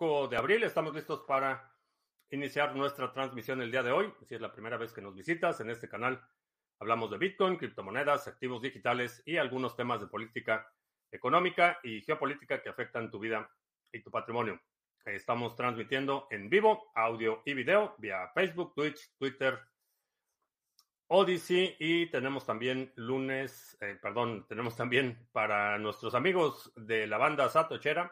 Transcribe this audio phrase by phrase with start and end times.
[0.00, 0.62] 5 de abril.
[0.62, 1.74] Estamos listos para
[2.30, 4.10] iniciar nuestra transmisión el día de hoy.
[4.26, 6.26] Si es la primera vez que nos visitas en este canal,
[6.78, 10.72] hablamos de Bitcoin, criptomonedas, activos digitales y algunos temas de política
[11.12, 13.50] económica y geopolítica que afectan tu vida
[13.92, 14.58] y tu patrimonio.
[15.04, 19.60] Estamos transmitiendo en vivo, audio y video vía Facebook, Twitch, Twitter,
[21.08, 27.50] Odyssey y tenemos también lunes, eh, perdón, tenemos también para nuestros amigos de la banda
[27.50, 28.10] Satochera,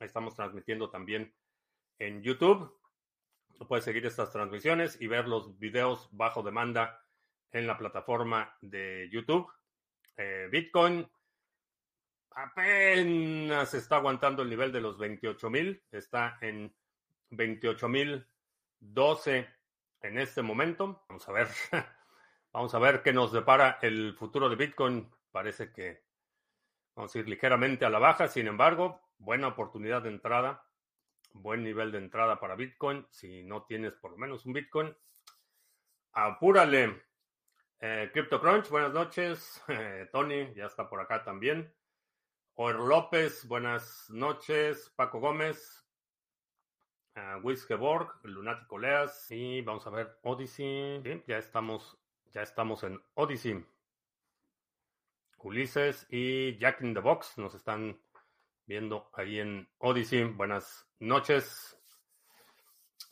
[0.00, 1.34] estamos transmitiendo también
[1.98, 2.78] en YouTube.
[3.66, 7.04] Puedes seguir estas transmisiones y ver los videos bajo demanda
[7.50, 9.50] en la plataforma de YouTube.
[10.16, 11.08] Eh, Bitcoin
[12.30, 16.72] apenas está aguantando el nivel de los 28 mil, está en
[17.30, 18.26] 28 mil
[18.80, 19.48] 12
[20.02, 21.04] en este momento.
[21.08, 21.48] Vamos a ver.
[22.52, 25.10] Vamos a ver qué nos depara el futuro de Bitcoin.
[25.30, 26.02] Parece que
[26.96, 28.26] vamos a ir ligeramente a la baja.
[28.26, 30.64] Sin embargo, buena oportunidad de entrada.
[31.32, 33.06] Buen nivel de entrada para Bitcoin.
[33.10, 34.96] Si no tienes por lo menos un Bitcoin,
[36.12, 37.02] apúrale.
[37.80, 39.62] Eh, CryptoCrunch, buenas noches.
[39.68, 41.72] Eh, Tony, ya está por acá también.
[42.54, 44.92] Oer López, buenas noches.
[44.96, 45.84] Paco Gómez.
[47.14, 49.30] Uh, Wiskeborg, Lunático Leas.
[49.30, 51.22] Y vamos a ver Odyssey.
[51.26, 51.98] ya estamos
[52.32, 53.64] ya estamos en Odyssey.
[55.38, 57.98] Ulises y Jack in the Box nos están
[58.68, 60.24] viendo ahí en Odyssey.
[60.24, 61.76] Buenas noches.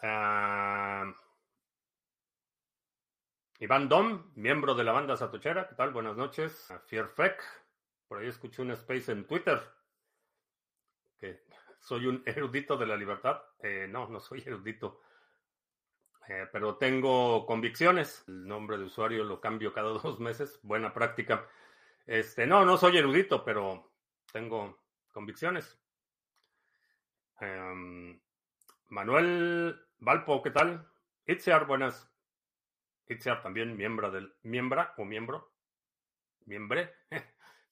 [0.03, 1.11] Uh,
[3.59, 5.67] Iván Dom, miembro de la banda Satochera.
[5.67, 5.93] ¿Qué tal?
[5.93, 6.69] Buenas noches.
[6.87, 7.43] Fierfek.
[8.07, 9.63] Por ahí escuché un space en Twitter.
[11.19, 11.43] Que
[11.81, 13.41] soy un erudito de la libertad.
[13.59, 15.01] Eh, no, no soy erudito.
[16.29, 18.25] Eh, pero tengo convicciones.
[18.29, 20.61] El nombre de usuario lo cambio cada dos meses.
[20.63, 21.49] Buena práctica.
[22.05, 23.95] Este, no, no soy erudito, pero
[24.31, 24.86] tengo
[25.17, 25.81] convicciones.
[27.41, 28.21] Um,
[28.89, 30.87] Manuel Valpo, ¿qué tal?
[31.27, 32.07] Itziar, buenas.
[33.09, 35.55] Itziar también, miembro del, miembra o miembro,
[36.45, 36.95] miembre,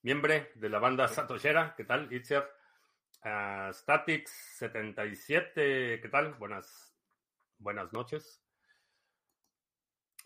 [0.03, 2.11] miembre de la banda Satoshera, ¿qué tal?
[2.11, 2.51] Itziar.
[3.23, 6.33] Uh, Statix 77, ¿qué tal?
[6.37, 6.97] Buenas,
[7.59, 8.43] buenas noches.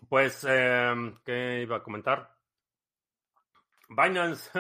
[0.09, 0.95] Pues, eh,
[1.25, 2.33] ¿qué iba a comentar?
[3.89, 4.53] Binance,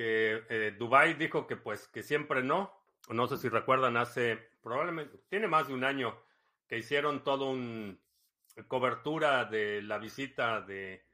[0.00, 2.72] que eh, Dubai dijo que pues que siempre no.
[3.10, 6.18] No sé si recuerdan, hace probablemente, tiene más de un año
[6.66, 8.00] que hicieron todo un
[8.66, 11.04] cobertura de la visita de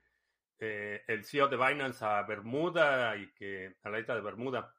[0.61, 4.73] eh, el CEO de Binance a Bermuda y que a la isla de Bermuda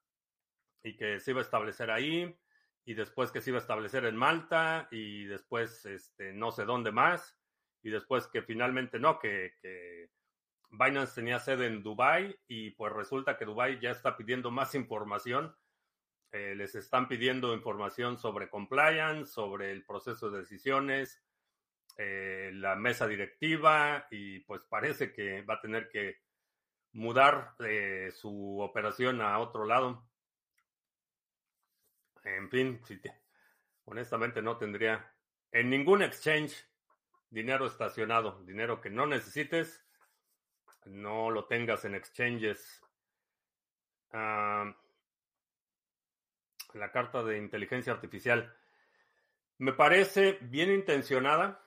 [0.83, 2.33] y que se iba a establecer ahí
[2.85, 6.93] y después que se iba a establecer en Malta y después este no sé dónde
[6.93, 7.37] más
[7.83, 10.11] y después que finalmente no, que, que
[10.69, 15.55] Binance tenía sede en Dubai y pues resulta que Dubai ya está pidiendo más información.
[16.31, 21.23] Eh, les están pidiendo información sobre compliance, sobre el proceso de decisiones,
[21.97, 26.17] eh, la mesa directiva y pues parece que va a tener que
[26.91, 30.07] mudar eh, su operación a otro lado.
[32.23, 32.81] En fin,
[33.85, 35.13] honestamente no tendría
[35.51, 36.67] en ningún exchange
[37.29, 39.86] dinero estacionado, dinero que no necesites,
[40.89, 42.81] no lo tengas en exchanges.
[44.11, 44.75] Ah,
[46.73, 48.55] la carta de inteligencia artificial
[49.57, 51.63] me parece bien intencionada,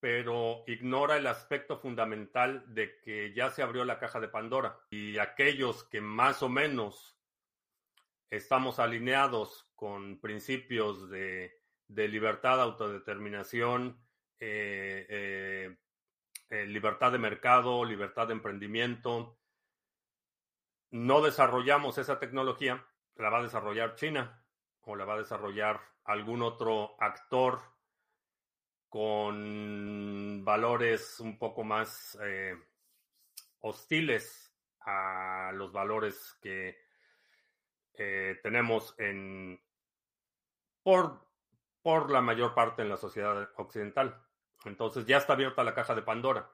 [0.00, 5.18] pero ignora el aspecto fundamental de que ya se abrió la caja de Pandora y
[5.18, 7.18] aquellos que más o menos
[8.30, 13.98] estamos alineados con principios de, de libertad, autodeterminación,
[14.40, 15.76] eh, eh,
[16.50, 19.38] eh, libertad de mercado, libertad de emprendimiento.
[20.90, 22.86] No desarrollamos esa tecnología,
[23.16, 24.44] la va a desarrollar China
[24.82, 27.60] o la va a desarrollar algún otro actor
[28.88, 32.16] con valores un poco más
[33.60, 36.78] hostiles a los valores que
[38.42, 39.60] tenemos en
[40.86, 41.26] por,
[41.82, 44.25] por la mayor parte en la sociedad occidental.
[44.66, 46.50] Entonces ya está abierta la caja de Pandora.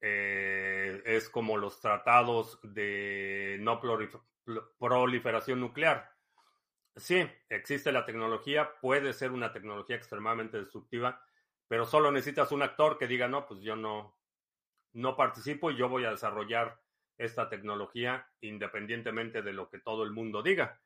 [0.00, 3.80] Eh, es como los tratados de no
[4.78, 6.10] proliferación nuclear.
[6.96, 11.24] Sí, existe la tecnología, puede ser una tecnología extremadamente destructiva,
[11.68, 14.18] pero solo necesitas un actor que diga, no, pues yo no,
[14.92, 16.80] no participo y yo voy a desarrollar
[17.16, 20.80] esta tecnología independientemente de lo que todo el mundo diga.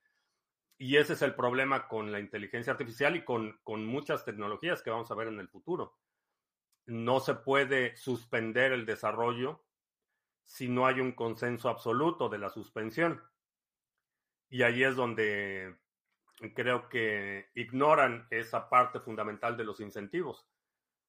[0.78, 4.90] Y ese es el problema con la inteligencia artificial y con, con muchas tecnologías que
[4.90, 5.96] vamos a ver en el futuro
[6.86, 9.64] no se puede suspender el desarrollo
[10.44, 13.22] si no hay un consenso absoluto de la suspensión.
[14.48, 15.76] Y ahí es donde
[16.54, 20.46] creo que ignoran esa parte fundamental de los incentivos.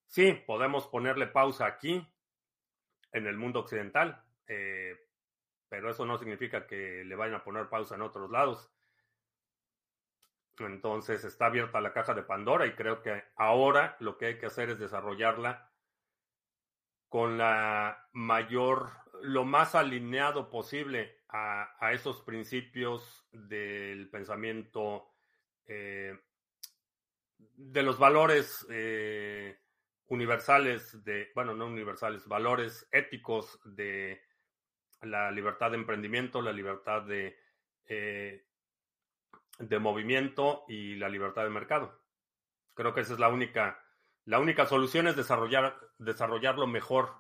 [0.08, 2.06] Sí, podemos ponerle pausa aquí,
[3.12, 4.96] en el mundo occidental, eh,
[5.70, 8.72] pero eso no significa que le vayan a poner pausa en otros lados.
[10.66, 14.48] Entonces está abierta la caja de Pandora y creo que ahora lo que hay que
[14.48, 15.72] hacer es desarrollarla
[17.10, 18.90] con la mayor,
[19.22, 25.14] lo más alineado posible a, esos principios del pensamiento,
[25.66, 26.18] eh,
[27.38, 29.58] de los valores eh,
[30.08, 34.22] universales, de, bueno, no universales, valores éticos de
[35.02, 37.38] la libertad de emprendimiento, la libertad de,
[37.86, 38.48] eh,
[39.58, 42.00] de movimiento y la libertad de mercado.
[42.74, 43.84] Creo que esa es la única,
[44.26, 47.16] la única solución es desarrollar, desarrollarlo mejor,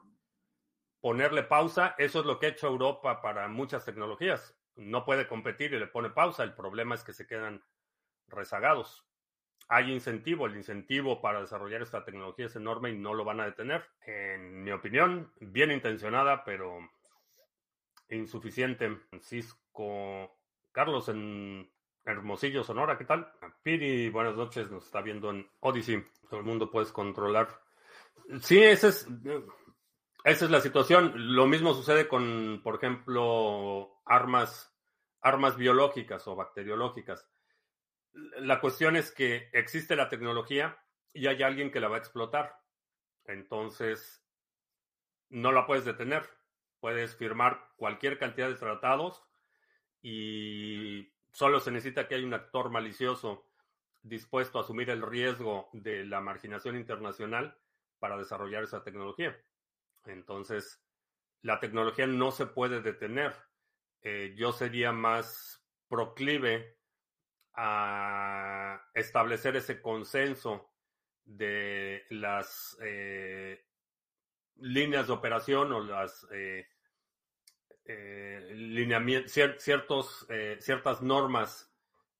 [1.01, 1.95] ponerle pausa.
[1.97, 4.55] Eso es lo que ha hecho Europa para muchas tecnologías.
[4.75, 6.43] No puede competir y le pone pausa.
[6.43, 7.63] El problema es que se quedan
[8.27, 9.05] rezagados.
[9.69, 13.45] Hay incentivo, el incentivo para desarrollar esta tecnología es enorme y no lo van a
[13.45, 13.85] detener.
[14.01, 16.77] En mi opinión, bien intencionada, pero
[18.09, 18.95] insuficiente.
[19.09, 20.37] Francisco
[20.71, 21.69] Carlos en
[22.07, 23.29] Hermosillo, Sonora, ¿qué tal?
[23.61, 26.05] Piri, buenas noches, nos está viendo en Odyssey.
[26.29, 27.49] Todo el mundo puedes controlar.
[28.41, 29.05] Sí, esa es,
[30.23, 31.11] esa es la situación.
[31.35, 34.73] Lo mismo sucede con, por ejemplo, armas,
[35.19, 37.29] armas biológicas o bacteriológicas.
[38.13, 40.79] La cuestión es que existe la tecnología
[41.11, 42.55] y hay alguien que la va a explotar.
[43.25, 44.25] Entonces,
[45.27, 46.23] no la puedes detener.
[46.79, 49.21] Puedes firmar cualquier cantidad de tratados
[50.01, 53.45] y solo se necesita que haya un actor malicioso
[54.01, 57.55] dispuesto a asumir el riesgo de la marginación internacional
[57.99, 59.39] para desarrollar esa tecnología.
[60.05, 60.83] Entonces,
[61.43, 63.35] la tecnología no se puede detener.
[64.01, 66.79] Eh, yo sería más proclive
[67.53, 70.71] a establecer ese consenso
[71.23, 73.63] de las eh,
[74.55, 76.67] líneas de operación o las eh,
[77.87, 81.71] eh, ciertos, eh, ciertas normas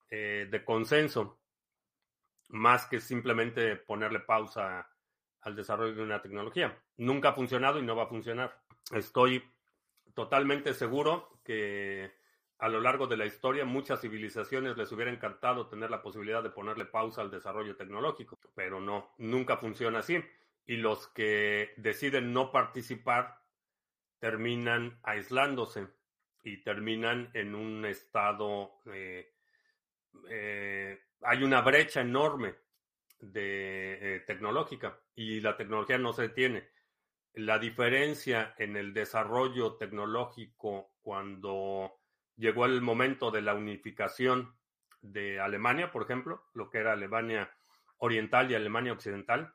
[0.09, 1.39] eh, de consenso,
[2.49, 4.89] más que simplemente ponerle pausa
[5.41, 6.81] al desarrollo de una tecnología.
[6.97, 8.57] Nunca ha funcionado y no va a funcionar.
[8.93, 9.43] Estoy
[10.13, 12.11] totalmente seguro que
[12.59, 16.49] a lo largo de la historia muchas civilizaciones les hubiera encantado tener la posibilidad de
[16.49, 20.23] ponerle pausa al desarrollo tecnológico, pero no, nunca funciona así
[20.65, 23.39] y los que deciden no participar
[24.19, 25.87] terminan aislándose
[26.43, 29.33] y terminan en un estado, eh,
[30.29, 32.55] eh, hay una brecha enorme
[33.19, 36.69] de eh, tecnológica y la tecnología no se detiene.
[37.33, 41.99] La diferencia en el desarrollo tecnológico cuando
[42.35, 44.55] llegó el momento de la unificación
[45.01, 47.51] de Alemania, por ejemplo, lo que era Alemania
[47.99, 49.53] Oriental y Alemania Occidental,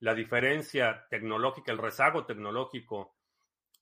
[0.00, 3.13] la diferencia tecnológica, el rezago tecnológico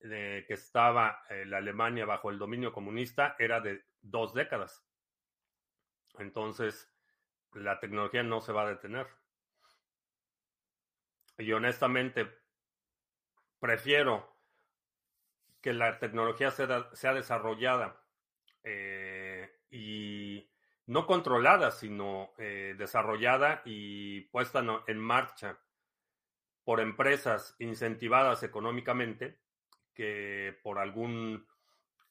[0.02, 4.84] de que estaba la Alemania bajo el dominio comunista era de dos décadas.
[6.18, 6.92] Entonces,
[7.54, 9.06] la tecnología no se va a detener.
[11.38, 12.28] Y honestamente,
[13.58, 14.36] prefiero
[15.60, 18.04] que la tecnología sea, sea desarrollada
[18.64, 20.50] eh, y
[20.86, 25.58] no controlada, sino eh, desarrollada y puesta en marcha
[26.64, 29.40] por empresas incentivadas económicamente
[29.94, 31.46] que por algún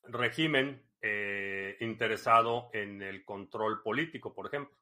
[0.03, 4.75] régimen eh, interesado en el control político, por ejemplo.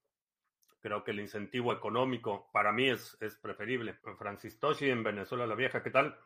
[0.82, 3.94] Creo que el incentivo económico para mí es, es preferible.
[4.18, 6.18] Francis Toshi en Venezuela la Vieja, ¿qué tal?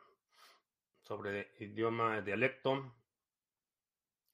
[1.01, 2.95] Sobre idioma, dialecto.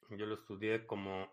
[0.09, 1.29] Yo lo estudié como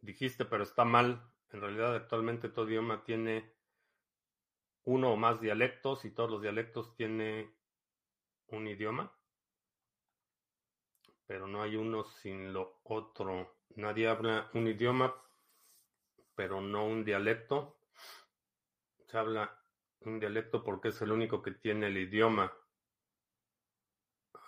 [0.00, 1.22] dijiste, pero está mal.
[1.50, 3.52] En realidad actualmente todo idioma tiene
[4.84, 7.54] uno o más dialectos y todos los dialectos tienen
[8.48, 9.12] un idioma,
[11.32, 13.56] pero no hay uno sin lo otro.
[13.76, 15.14] Nadie habla un idioma,
[16.34, 17.78] pero no un dialecto.
[19.06, 19.58] Se habla
[20.00, 22.52] un dialecto porque es el único que tiene el idioma.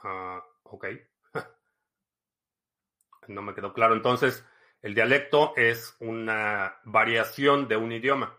[0.03, 0.87] Ah, ok.
[3.29, 3.95] no me quedó claro.
[3.95, 4.47] Entonces,
[4.83, 8.39] el dialecto es una variación de un idioma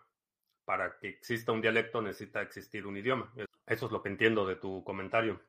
[0.65, 3.33] para que exista un dialecto necesita existir un idioma.
[3.65, 5.41] Eso es lo que entiendo de tu comentario.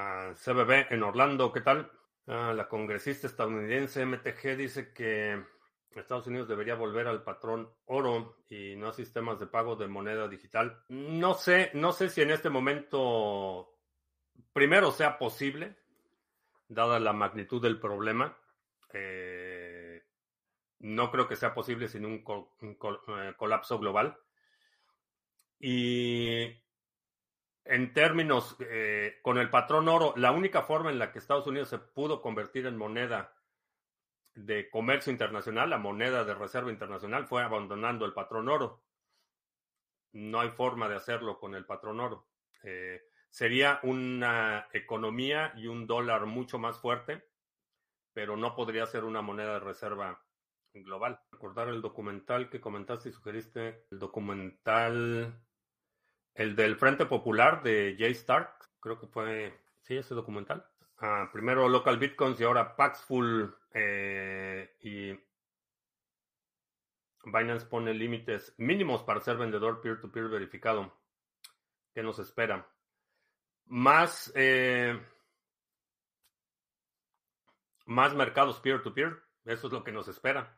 [0.00, 1.90] Ah, CBB en Orlando, ¿qué tal?
[2.28, 5.42] Ah, la congresista estadounidense MTG dice que
[5.90, 10.28] Estados Unidos debería volver al patrón oro y no a sistemas de pago de moneda
[10.28, 10.84] digital.
[10.88, 13.74] No sé, no sé si en este momento
[14.52, 15.76] primero sea posible,
[16.68, 18.38] dada la magnitud del problema.
[18.92, 20.04] Eh,
[20.78, 22.24] no creo que sea posible sin un,
[22.62, 24.16] eh, colapso global.
[25.58, 26.56] Y
[27.68, 31.68] en términos, eh, con el patrón oro, la única forma en la que Estados Unidos
[31.68, 33.34] se pudo convertir en moneda
[34.34, 38.82] de comercio internacional, la moneda de reserva internacional, fue abandonando el patrón oro.
[40.12, 42.26] No hay forma de hacerlo con el patrón oro.
[42.62, 47.28] Eh, sería una economía y un dólar mucho más fuerte,
[48.14, 50.24] pero no podría ser una moneda de reserva
[50.72, 51.20] global.
[51.30, 55.38] Recordar el documental que comentaste y sugeriste, el documental,
[56.38, 60.64] el del Frente Popular de Jay Stark, creo que fue, sí, ese documental.
[61.00, 65.18] Ah, primero Local Bitcoins y ahora Paxful eh, y
[67.24, 70.96] Binance pone límites mínimos para ser vendedor peer-to-peer verificado.
[71.92, 72.68] ¿Qué nos espera?
[73.66, 74.96] Más, eh,
[77.86, 79.24] más mercados peer-to-peer.
[79.44, 80.56] Eso es lo que nos espera.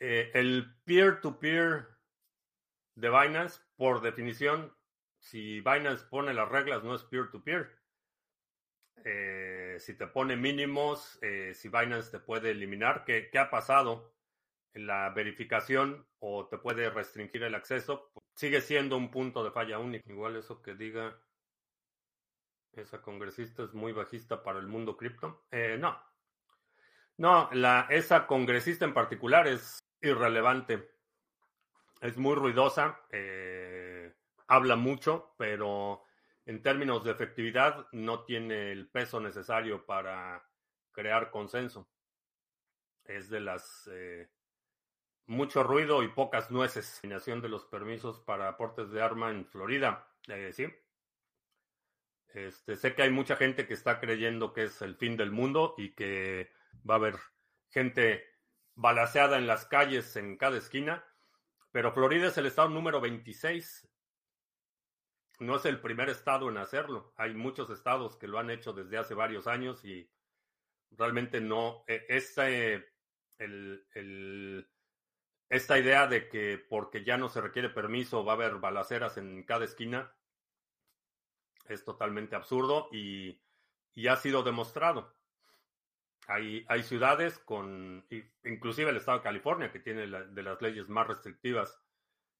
[0.00, 1.96] Eh, el peer-to-peer
[2.96, 4.75] de Binance, por definición,
[5.26, 7.76] si Binance pone las reglas, no es peer-to-peer.
[9.04, 14.14] Eh, si te pone mínimos, eh, si Binance te puede eliminar, ¿qué, ¿qué, ha pasado
[14.72, 18.12] la verificación o te puede restringir el acceso?
[18.36, 20.08] Sigue siendo un punto de falla único.
[20.08, 21.18] Igual eso que diga
[22.72, 25.44] esa congresista es muy bajista para el mundo cripto.
[25.78, 25.98] no.
[27.18, 30.90] No, la, esa congresista en particular es irrelevante.
[32.00, 33.95] Es muy ruidosa, eh,
[34.46, 36.02] habla mucho, pero
[36.44, 40.48] en términos de efectividad no tiene el peso necesario para
[40.92, 41.88] crear consenso.
[43.04, 44.28] Es de las eh,
[45.26, 47.00] mucho ruido y pocas nueces.
[47.02, 50.08] Eliminación de los permisos para aportes de arma en Florida.
[50.28, 50.66] Eh, sí.
[52.34, 55.74] Este, sé que hay mucha gente que está creyendo que es el fin del mundo
[55.78, 56.50] y que
[56.88, 57.16] va a haber
[57.70, 58.24] gente
[58.74, 61.04] balaseada en las calles en cada esquina,
[61.72, 63.88] pero Florida es el estado número 26.
[65.38, 67.12] No es el primer estado en hacerlo.
[67.16, 70.10] Hay muchos estados que lo han hecho desde hace varios años y
[70.92, 71.84] realmente no.
[71.86, 72.86] E, este,
[73.38, 74.68] el,
[75.48, 79.44] esta idea de que porque ya no se requiere permiso va a haber balaceras en
[79.44, 80.12] cada esquina
[81.68, 83.40] es totalmente absurdo y,
[83.94, 85.14] y ha sido demostrado.
[86.28, 88.04] Hay, ciudades con,
[88.44, 91.80] inclusive el estado de California, que tiene de las leyes más restrictivas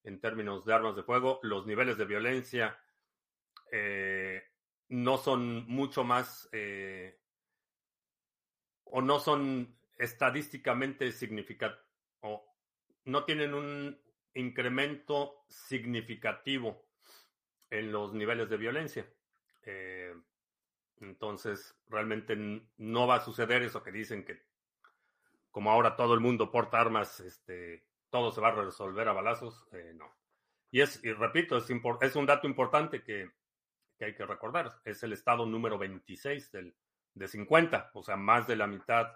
[0.03, 1.39] en términos de armas de fuego.
[1.41, 2.77] Los niveles de violencia
[3.71, 4.43] eh,
[4.89, 7.19] no son mucho más eh,
[8.83, 11.85] o no son estadísticamente significativos
[12.21, 12.55] o
[13.05, 14.01] no tienen un
[14.33, 16.87] incremento significativo
[17.69, 19.09] en los niveles de violencia.
[19.65, 20.13] Eh,
[20.99, 22.35] entonces, realmente
[22.77, 24.47] no va a suceder eso que dicen que
[25.51, 29.67] como ahora todo el mundo porta armas, este, todo se va a resolver a balazos.
[29.95, 30.15] No.
[30.71, 31.67] Y es, y repito, es,
[32.01, 33.31] es un dato importante que,
[33.97, 34.79] que, hay que recordar.
[34.85, 36.75] Es el estado número 26 del,
[37.13, 39.07] de 50, o sea, más de la mitad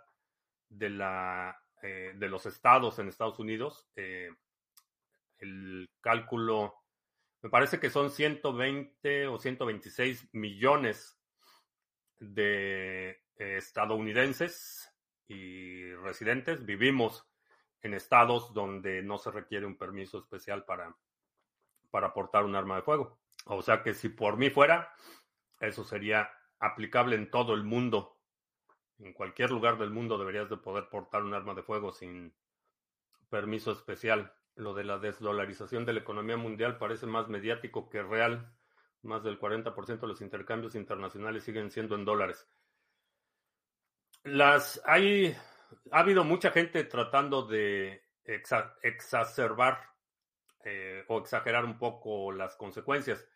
[0.69, 3.89] de, la, eh, de los estados en Estados Unidos.
[3.95, 4.29] Eh,
[5.39, 6.75] el cálculo,
[7.41, 11.19] me parece que son 120 o 126 millones
[12.19, 14.93] de eh, estadounidenses
[15.27, 17.27] y residentes vivimos
[17.81, 20.95] en estados donde no se requiere un permiso especial para,
[21.89, 23.19] para portar un arma de fuego.
[23.45, 24.93] O sea que si por mí fuera,
[25.59, 26.29] eso sería
[26.59, 28.17] aplicable en todo el mundo.
[28.99, 32.35] En cualquier lugar del mundo deberías de poder portar un arma de fuego sin
[33.29, 34.33] permiso especial.
[34.55, 38.53] Lo de la desdolarización de la economía mundial parece más mediático que real.
[39.01, 42.47] Más del 40% de los intercambios internacionales siguen siendo en dólares.
[44.23, 45.35] Las hay
[45.91, 49.90] ha habido mucha gente tratando de exacerbar
[50.63, 53.27] eh, o exagerar un poco las consecuencias.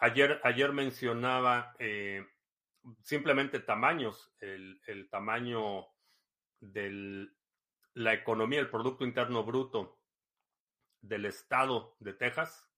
[0.00, 2.26] Ayer, ayer mencionaba eh,
[3.02, 5.86] simplemente tamaños, el, el tamaño
[6.60, 7.28] de
[7.94, 10.00] la economía, el Producto Interno Bruto
[11.00, 12.68] del estado de Texas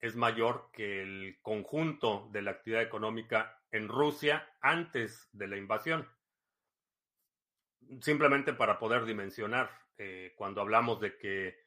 [0.00, 6.08] es mayor que el conjunto de la actividad económica en Rusia antes de la invasión.
[8.00, 11.60] Simplemente para poder dimensionar, eh, cuando hablamos de que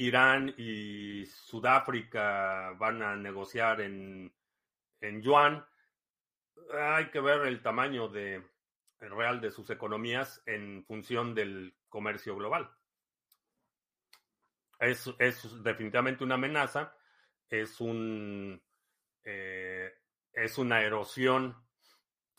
[0.00, 4.32] Irán y Sudáfrica van a negociar en,
[5.00, 5.64] en yuan,
[6.72, 8.10] hay que ver el tamaño
[8.98, 12.70] real de sus economías en función del comercio global
[14.80, 16.94] es, es definitivamente una amenaza,
[17.48, 18.60] es un
[19.24, 19.92] eh,
[20.32, 21.56] es una erosión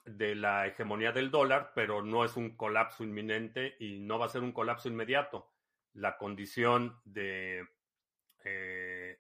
[0.06, 4.30] de la hegemonía del dólar, pero no es un colapso inminente y no va a
[4.30, 5.52] ser un colapso inmediato.
[5.94, 7.68] La condición de,
[8.44, 9.20] eh,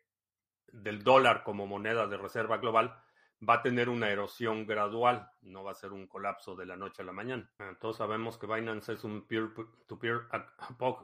[0.71, 3.01] del dólar como moneda de reserva global
[3.47, 7.01] va a tener una erosión gradual, no va a ser un colapso de la noche
[7.01, 7.49] a la mañana.
[7.79, 10.27] Todos sabemos que Binance es un peer-to-peer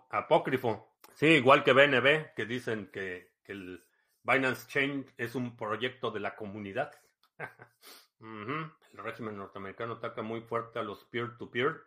[0.09, 0.97] apócrifo.
[1.13, 3.83] Sí, igual que BNB, que dicen que, el
[4.23, 6.91] Binance Chain es un proyecto de la comunidad.
[8.19, 11.81] El régimen norteamericano ataca muy fuerte a los peer-to-peer.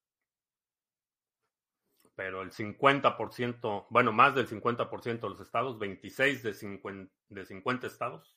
[2.15, 7.87] Pero el 50%, bueno, más del 50% de los estados, 26 de 50, de 50
[7.87, 8.36] estados,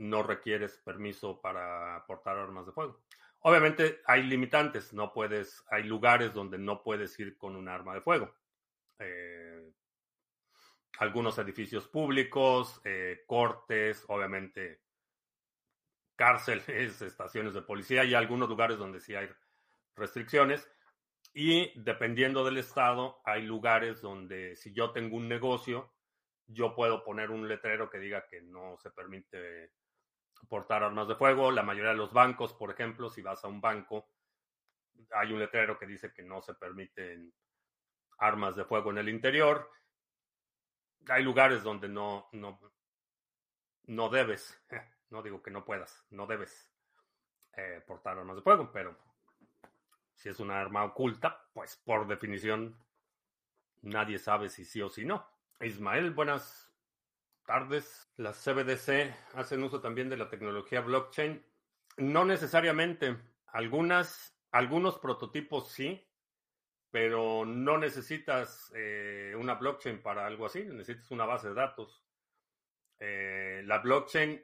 [0.00, 3.02] no requieres permiso para portar armas de fuego.
[3.40, 8.00] Obviamente hay limitantes, no puedes, hay lugares donde no puedes ir con un arma de
[8.00, 8.34] fuego.
[8.98, 9.72] Eh,
[10.98, 14.82] algunos edificios públicos, eh, cortes, obviamente
[16.16, 16.68] cárceles,
[17.02, 19.28] estaciones de policía y algunos lugares donde sí hay
[19.96, 20.66] restricciones.
[21.34, 25.92] Y dependiendo del estado, hay lugares donde si yo tengo un negocio,
[26.46, 29.72] yo puedo poner un letrero que diga que no se permite
[30.48, 31.50] portar armas de fuego.
[31.50, 34.08] La mayoría de los bancos, por ejemplo, si vas a un banco,
[35.12, 37.32] hay un letrero que dice que no se permiten
[38.18, 39.70] armas de fuego en el interior.
[41.08, 42.60] Hay lugares donde no, no,
[43.84, 44.60] no debes,
[45.10, 46.70] no digo que no puedas, no debes
[47.56, 48.96] eh, portar armas de fuego, pero
[50.14, 52.76] si es una arma oculta, pues por definición
[53.82, 55.26] nadie sabe si sí o si no.
[55.60, 56.69] Ismael, buenas
[57.50, 58.08] tardes.
[58.16, 61.44] Las CBDC hacen uso también de la tecnología blockchain.
[61.96, 63.16] No necesariamente.
[63.48, 66.08] Algunas, algunos prototipos sí,
[66.92, 70.62] pero no necesitas eh, una blockchain para algo así.
[70.62, 72.04] Necesitas una base de datos.
[73.00, 74.40] Eh, la blockchain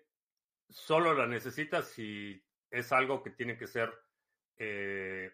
[0.68, 3.94] solo la necesitas si es algo que tiene que ser
[4.56, 5.30] eh,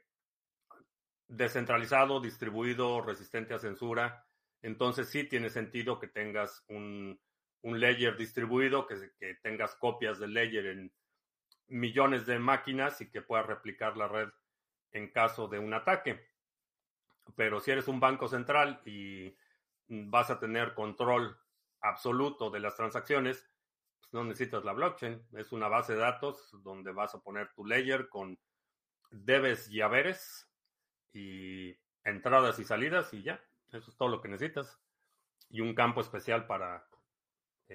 [1.27, 4.27] descentralizado, distribuido, resistente a censura.
[4.61, 7.19] Entonces sí tiene sentido que tengas un
[7.63, 10.93] un ledger distribuido, que, tengas copias del ledger en
[11.69, 14.29] millones de máquinas y que puedas replicar la red
[14.93, 16.29] en caso de un ataque.
[17.37, 19.35] Pero si eres un banco central y
[19.89, 21.39] vas a tener control
[21.81, 23.49] absoluto de las transacciones,
[24.01, 25.25] pues no necesitas la blockchain.
[25.35, 28.39] Es una base de datos donde vas a poner tu ledger con
[29.11, 30.51] debes y haberes
[31.13, 33.43] y entradas y salidas y ya.
[33.71, 34.79] Eso es todo lo que necesitas.
[35.49, 36.87] Y un campo especial para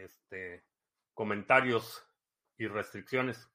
[0.03, 0.65] este,
[1.13, 2.05] comentarios
[2.57, 3.49] y restricciones.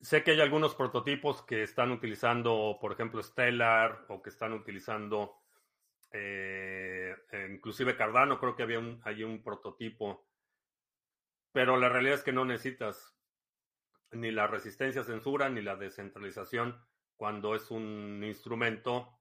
[0.00, 5.42] Sé que hay algunos prototipos que están utilizando, por ejemplo, Stellar o que están utilizando
[6.12, 7.14] eh,
[7.50, 10.26] inclusive Cardano, creo que había un, hay un prototipo,
[11.52, 13.16] pero la realidad es que no necesitas
[14.12, 16.80] ni la resistencia a censura ni la descentralización
[17.16, 19.15] cuando es un instrumento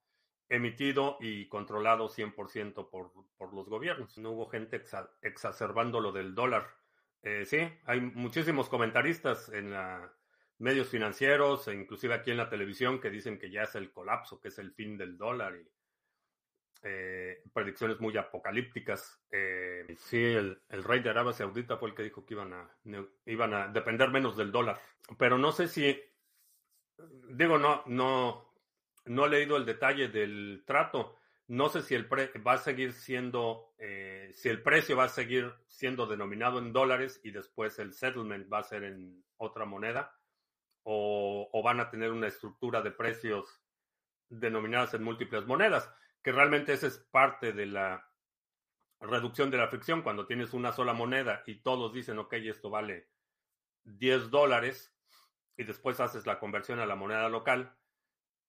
[0.50, 4.18] emitido y controlado 100% por, por los gobiernos.
[4.18, 4.82] No hubo gente
[5.22, 6.68] exacerbando lo del dólar.
[7.24, 10.14] Eh, sí, hay muchísimos comentaristas en la,
[10.60, 14.40] medios financieros e inclusive aquí en la televisión que dicen que ya es el colapso,
[14.40, 15.68] que es el fin del dólar y
[16.84, 19.20] eh, predicciones muy apocalípticas.
[19.32, 22.70] Eh, sí, el, el, rey de Arabia Saudita fue el que dijo que iban a,
[23.26, 24.80] iban a depender menos del dólar.
[25.18, 26.00] Pero no sé si,
[27.30, 28.55] digo, no, no,
[29.06, 31.18] no he leído el detalle del trato.
[31.48, 35.10] No sé si el pre va a seguir siendo, eh, si el precio va a
[35.10, 40.18] seguir siendo denominado en dólares y después el settlement va a ser en otra moneda
[40.84, 43.62] o, o van a tener una estructura de precios
[44.30, 45.92] denominadas en múltiples monedas,
[46.24, 48.10] que realmente esa es parte de la
[49.00, 50.02] reducción de la fricción.
[50.02, 53.10] Cuando tienes una sola moneda y todos dicen, ok, esto vale
[53.84, 54.96] 10 dólares
[55.58, 57.76] y después haces la conversión a la moneda local,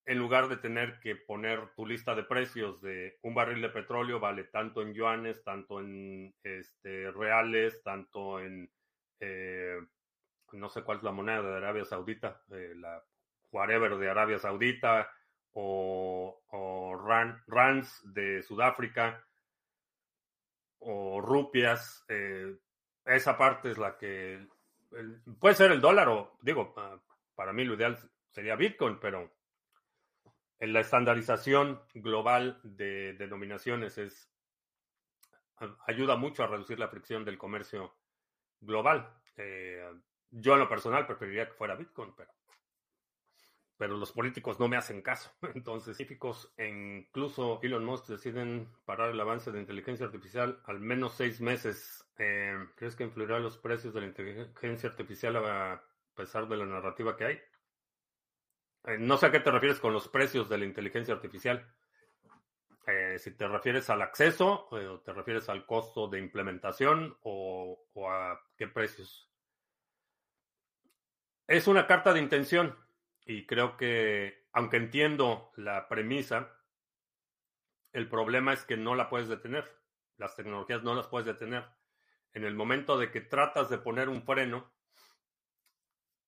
[0.07, 4.21] en lugar de tener que poner tu lista de precios de un barril de petróleo
[4.21, 8.71] vale tanto en yuanes, tanto en este, reales, tanto en,
[9.19, 9.79] eh,
[10.53, 13.03] no sé cuál es la moneda de Arabia Saudita, eh, la
[13.51, 15.11] whatever de Arabia Saudita
[15.53, 16.97] o, o
[17.49, 19.27] rands de Sudáfrica
[20.79, 22.05] o rupias.
[22.09, 22.57] Eh,
[23.05, 24.47] esa parte es la que
[25.41, 26.73] puede ser el dólar o digo,
[27.35, 27.99] para mí lo ideal
[28.31, 29.36] sería Bitcoin, pero
[30.61, 34.31] la estandarización global de denominaciones es
[35.87, 37.95] ayuda mucho a reducir la fricción del comercio
[38.61, 39.11] global.
[39.37, 39.83] Eh,
[40.31, 42.31] yo en lo personal preferiría que fuera Bitcoin, pero,
[43.77, 45.31] pero los políticos no me hacen caso.
[45.55, 51.15] Entonces, científicos e incluso Elon Musk deciden parar el avance de inteligencia artificial al menos
[51.15, 52.07] seis meses.
[52.19, 55.83] Eh, ¿Crees que influirá los precios de la inteligencia artificial a
[56.15, 57.41] pesar de la narrativa que hay?
[58.87, 61.67] Eh, no sé a qué te refieres con los precios de la inteligencia artificial.
[62.87, 67.85] Eh, si te refieres al acceso eh, o te refieres al costo de implementación o,
[68.09, 69.29] a qué precios.
[71.49, 72.77] Es una carta de intención
[73.25, 76.53] y creo que, aunque entiendo la premisa,
[77.93, 79.69] el problema es que no la puedes detener.
[80.17, 81.67] Las tecnologías no las puedes detener.
[82.35, 84.71] En el momento de que tratas de poner un freno,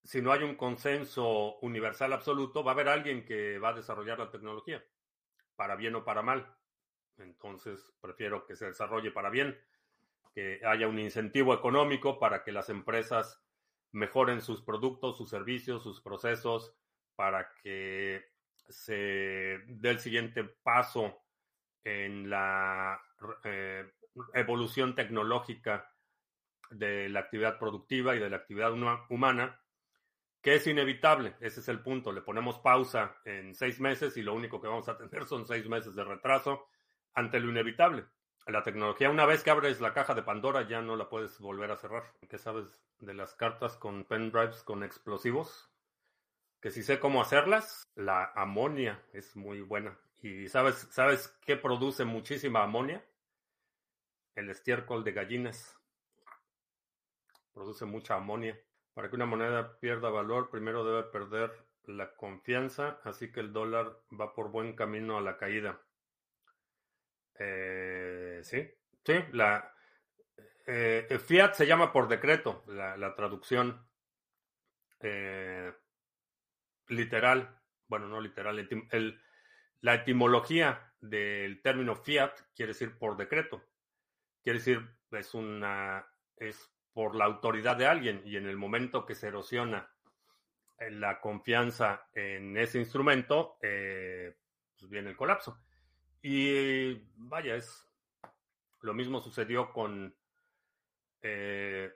[0.02, 4.18] si no hay un consenso universal absoluto, va a haber alguien que va a desarrollar
[4.18, 4.82] la tecnología,
[5.56, 6.54] para bien o para mal.
[7.18, 9.58] Entonces, prefiero que se desarrolle para bien,
[10.34, 13.42] que haya un incentivo económico para que las empresas
[13.92, 16.74] mejoren sus productos, sus servicios, sus procesos,
[17.16, 18.24] para que
[18.68, 21.22] se dé el siguiente paso
[21.82, 23.00] en la
[23.44, 23.90] eh,
[24.34, 25.92] evolución tecnológica
[26.70, 28.72] de la actividad productiva y de la actividad
[29.08, 29.58] humana
[30.40, 32.12] que es inevitable, ese es el punto.
[32.12, 35.68] Le ponemos pausa en seis meses y lo único que vamos a tener son seis
[35.68, 36.68] meses de retraso
[37.14, 38.06] ante lo inevitable.
[38.46, 41.70] La tecnología, una vez que abres la caja de Pandora, ya no la puedes volver
[41.70, 42.04] a cerrar.
[42.30, 45.70] ¿Qué sabes de las cartas con pendrives con explosivos?
[46.60, 49.98] Que si sé cómo hacerlas, la amonia es muy buena.
[50.22, 53.04] ¿Y sabes, sabes qué produce muchísima amonia?
[54.34, 55.78] El estiércol de gallinas.
[57.52, 58.58] Produce mucha amonia.
[58.98, 61.52] Para que una moneda pierda valor, primero debe perder
[61.84, 65.80] la confianza, así que el dólar va por buen camino a la caída.
[67.38, 68.68] Eh, sí,
[69.04, 69.72] sí, la
[70.66, 73.86] eh, fiat se llama por decreto, la, traducción
[74.98, 75.72] eh,
[76.88, 77.56] literal,
[77.86, 78.68] bueno, no literal,
[79.80, 83.64] la etimología del término fiat quiere decir por decreto,
[84.42, 86.04] quiere decir es una
[86.36, 89.88] es por la autoridad de alguien y en el momento que se erosiona
[90.80, 94.34] eh, la confianza en ese instrumento, eh,
[94.76, 95.60] pues viene el colapso.
[96.20, 97.88] Y vaya, es
[98.80, 100.12] lo mismo sucedió con
[101.22, 101.88] eh,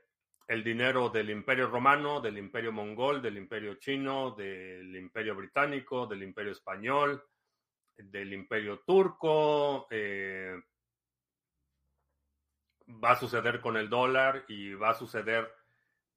[0.46, 6.22] el dinero del imperio romano, del imperio mongol, del imperio chino, del imperio británico, del
[6.22, 7.24] imperio español,
[7.96, 9.88] del imperio turco,
[13.02, 15.52] va a suceder con el dólar y va a suceder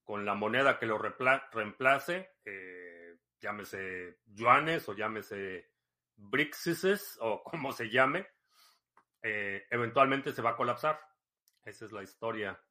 [0.03, 5.71] con la moneda que lo reemplace, eh, llámese yuanes o llámese
[6.15, 8.27] brixises o como se llame,
[9.21, 10.99] eh, eventualmente se va a colapsar.
[11.63, 12.61] Esa es la historia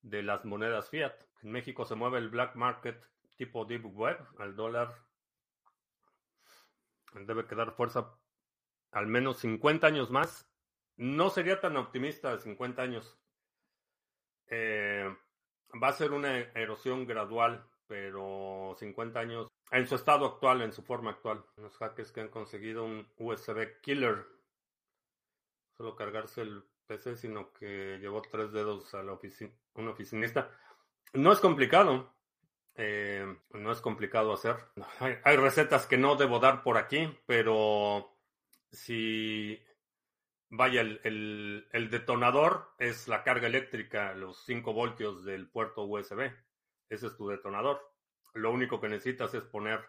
[0.00, 1.14] de las monedas fiat.
[1.42, 3.04] En México se mueve el black market
[3.36, 4.94] tipo deep web, al dólar
[7.14, 8.14] debe quedar fuerza
[8.92, 10.48] al menos 50 años más.
[10.96, 13.18] No sería tan optimista de 50 años.
[14.50, 15.14] Eh,
[15.82, 20.82] va a ser una erosión gradual, pero 50 años en su estado actual, en su
[20.82, 21.44] forma actual.
[21.56, 24.26] Los hackers que han conseguido un USB killer,
[25.76, 30.50] solo cargarse el PC, sino que llevó tres dedos a la oficina, un oficinista.
[31.12, 32.14] No es complicado.
[32.80, 34.56] Eh, no es complicado hacer.
[35.24, 38.16] hay, recetas que no debo dar por aquí, pero
[38.70, 39.60] si
[40.50, 46.32] Vaya, el, detonador es la carga eléctrica, los 5 voltios del puerto USB.
[46.88, 47.80] Ese es tu detonador.
[48.32, 49.80] Lo único que necesitas es poner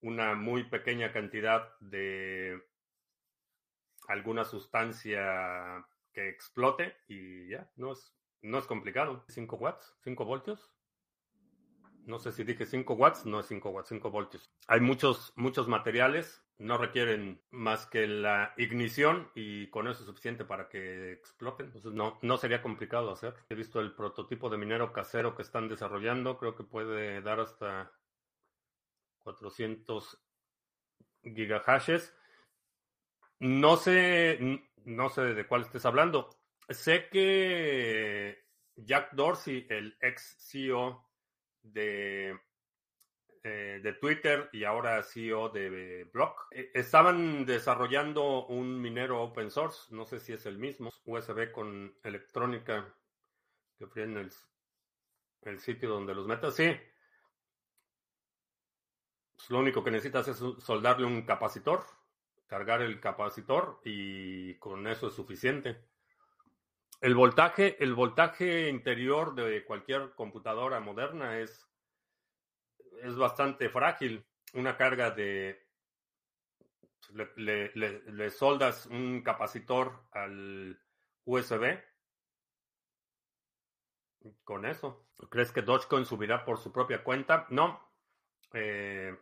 [0.00, 2.62] una muy pequeña cantidad de
[4.08, 9.26] alguna sustancia que explote y ya, no es, no es complicado.
[9.28, 10.72] 5 watts, 5 voltios.
[12.06, 14.50] No sé si dije 5 watts, no es 5 watts, 5 voltios.
[14.68, 20.44] Hay muchos, muchos materiales no requieren más que la ignición y con eso es suficiente
[20.44, 21.66] para que exploten.
[21.66, 23.34] Entonces no, no sería complicado hacer.
[23.50, 26.38] He visto el prototipo de minero casero que están desarrollando.
[26.38, 27.92] Creo que puede dar hasta
[29.18, 30.18] 400
[31.22, 32.14] gigahashes.
[33.38, 34.38] No sé,
[34.84, 36.30] no sé de cuál estés hablando.
[36.70, 41.06] Sé que Jack Dorsey, el ex CEO
[41.62, 42.38] de,
[43.44, 49.94] eh, de Twitter y ahora CEO de Block, eh, estaban desarrollando un minero open source.
[49.94, 52.94] No sé si es el mismo, USB con electrónica
[53.78, 54.30] que fríen el,
[55.42, 56.54] el sitio donde los metas.
[56.54, 56.74] Sí,
[59.36, 61.84] pues, lo único que necesitas es soldarle un capacitor,
[62.46, 65.84] cargar el capacitor y con eso es suficiente.
[67.00, 71.65] El voltaje, el voltaje interior de cualquier computadora moderna es,
[73.02, 74.24] es bastante frágil.
[74.54, 75.66] Una carga de
[77.14, 80.78] le, soldas un capacitor al
[81.24, 81.78] USB.
[84.44, 85.06] Con eso.
[85.30, 87.46] ¿Crees que Dogecoin subirá por su propia cuenta?
[87.50, 87.80] No.
[88.52, 89.16] Eh,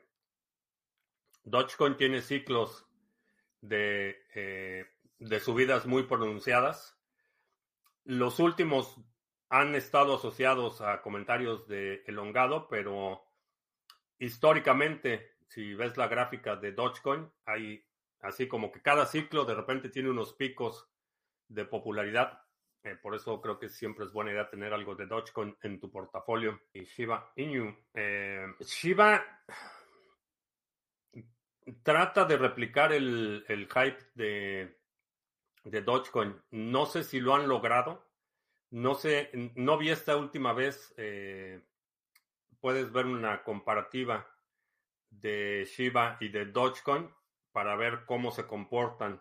[1.44, 2.86] Dogecoin tiene ciclos
[3.60, 4.86] de, eh,
[5.18, 6.98] de subidas muy pronunciadas.
[8.04, 8.98] Los últimos
[9.50, 13.24] han estado asociados a comentarios de elongado, pero
[14.18, 17.84] históricamente, si ves la gráfica de Dogecoin, hay
[18.20, 20.88] así como que cada ciclo de repente tiene unos picos
[21.48, 22.40] de popularidad.
[22.82, 25.90] Eh, por eso creo que siempre es buena idea tener algo de Dogecoin en tu
[25.90, 26.60] portafolio.
[26.72, 27.74] Y Shiba Inu.
[27.94, 29.24] Eh, Shiba
[31.82, 34.76] trata de replicar el, hype de,
[35.82, 36.36] Dogecoin.
[36.50, 38.06] No sé si lo han logrado.
[38.70, 40.92] No sé, no vi esta última vez.
[40.96, 41.62] Eh,
[42.64, 44.26] puedes ver una comparativa
[45.10, 47.10] de Shiba y de Dogecoin
[47.52, 49.20] para ver cómo se comportan.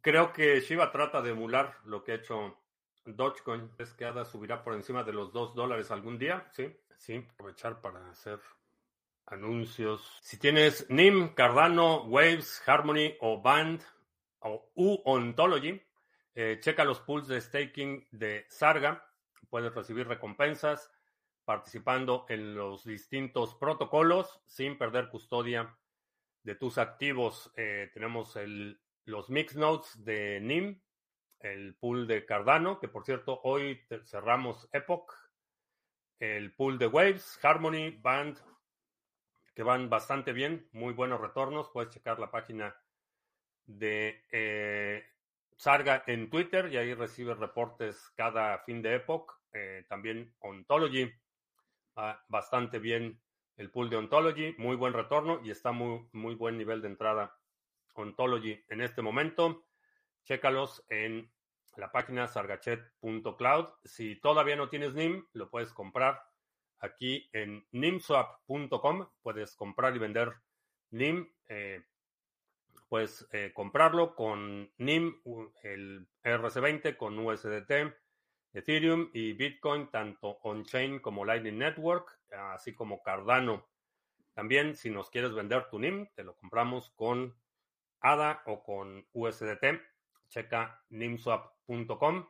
[0.00, 2.58] Creo que Shiba trata de emular lo que ha hecho
[3.04, 3.70] Dogecoin.
[3.78, 6.48] ¿Es que ADA subirá por encima de los 2 dólares algún día?
[6.50, 8.40] Sí, sí, aprovechar para hacer
[9.26, 10.18] anuncios.
[10.22, 13.80] Si tienes NIM, Cardano, Waves, Harmony o Band
[14.40, 15.80] o U Ontology,
[16.34, 19.08] eh, checa los pools de staking de Sarga.
[19.48, 20.90] Puedes recibir recompensas
[21.46, 25.78] participando en los distintos protocolos sin perder custodia
[26.42, 27.52] de tus activos.
[27.56, 30.82] Eh, tenemos el, los mix nodes de NIM,
[31.38, 35.14] el pool de Cardano, que por cierto hoy cerramos Epoch,
[36.18, 38.38] el pool de Waves, Harmony, Band,
[39.54, 41.70] que van bastante bien, muy buenos retornos.
[41.70, 42.76] Puedes checar la página
[43.66, 45.04] de eh,
[45.56, 49.34] Sarga en Twitter y ahí recibes reportes cada fin de época.
[49.52, 51.10] Eh, también Ontology,
[52.28, 53.20] bastante bien
[53.56, 57.36] el pool de Ontology, muy buen retorno y está muy, muy buen nivel de entrada
[57.94, 59.64] Ontology en este momento.
[60.24, 61.32] Chécalos en
[61.76, 63.68] la página sargachet.cloud.
[63.84, 66.20] Si todavía no tienes NIM, lo puedes comprar
[66.80, 70.34] Aquí en nimswap.com puedes comprar y vender
[70.90, 71.32] NIM.
[71.48, 71.82] Eh,
[72.88, 75.20] puedes eh, comprarlo con NIM,
[75.62, 77.94] el RC20 con USDT,
[78.56, 82.18] Ethereum y Bitcoin, tanto on-chain como Lightning Network,
[82.54, 83.68] así como Cardano.
[84.32, 87.36] También, si nos quieres vender tu NIM, te lo compramos con
[88.00, 89.80] ADA o con USDT.
[90.28, 92.26] Checa nimswap.com.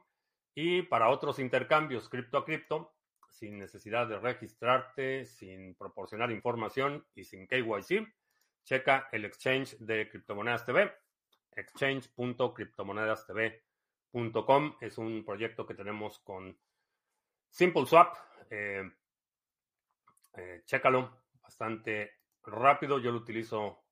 [0.55, 2.97] Y para otros intercambios cripto a cripto,
[3.29, 8.05] sin necesidad de registrarte, sin proporcionar información y sin KYC.
[8.65, 10.93] Checa el exchange de Criptomonedas TV,
[14.81, 16.59] Es un proyecto que tenemos con
[17.51, 18.17] SimpleSwap.
[18.49, 18.91] Eh,
[20.39, 22.99] eh, chécalo, bastante rápido.
[22.99, 23.85] Yo lo utilizo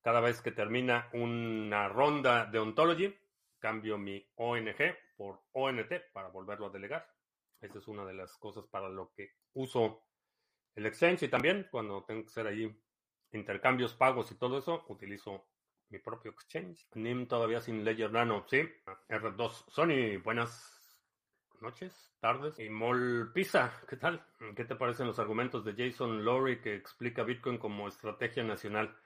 [0.00, 3.14] cada vez que termina una ronda de Ontology.
[3.58, 7.06] Cambio mi ONG por ONT para volverlo a delegar.
[7.60, 10.02] Esa es una de las cosas para lo que uso
[10.74, 12.74] el exchange y también cuando tengo que hacer ahí
[13.32, 15.46] intercambios, pagos y todo eso, utilizo
[15.90, 16.86] mi propio exchange.
[16.94, 18.62] NIM todavía sin Ledger Nano, sí.
[19.08, 20.76] R2 Sony, buenas
[21.60, 22.58] noches, tardes.
[22.58, 24.24] Y Mol Pisa, ¿qué tal?
[24.54, 28.96] ¿Qué te parecen los argumentos de Jason Lowry que explica Bitcoin como estrategia nacional?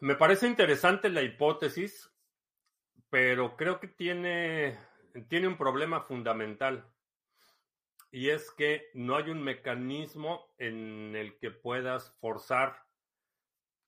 [0.00, 2.10] Me parece interesante la hipótesis,
[3.08, 4.78] pero creo que tiene
[5.28, 6.84] tiene un problema fundamental
[8.10, 12.85] y es que no hay un mecanismo en el que puedas forzar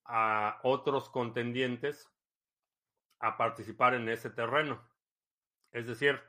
[0.09, 2.11] a otros contendientes
[3.21, 4.83] a participar en ese terreno.
[5.71, 6.21] Es decir,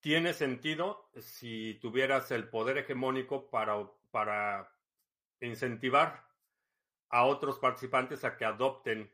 [0.00, 4.70] tiene sentido si tuvieras el poder hegemónico para, para
[5.40, 6.26] incentivar
[7.08, 9.10] a otros participantes a que adopten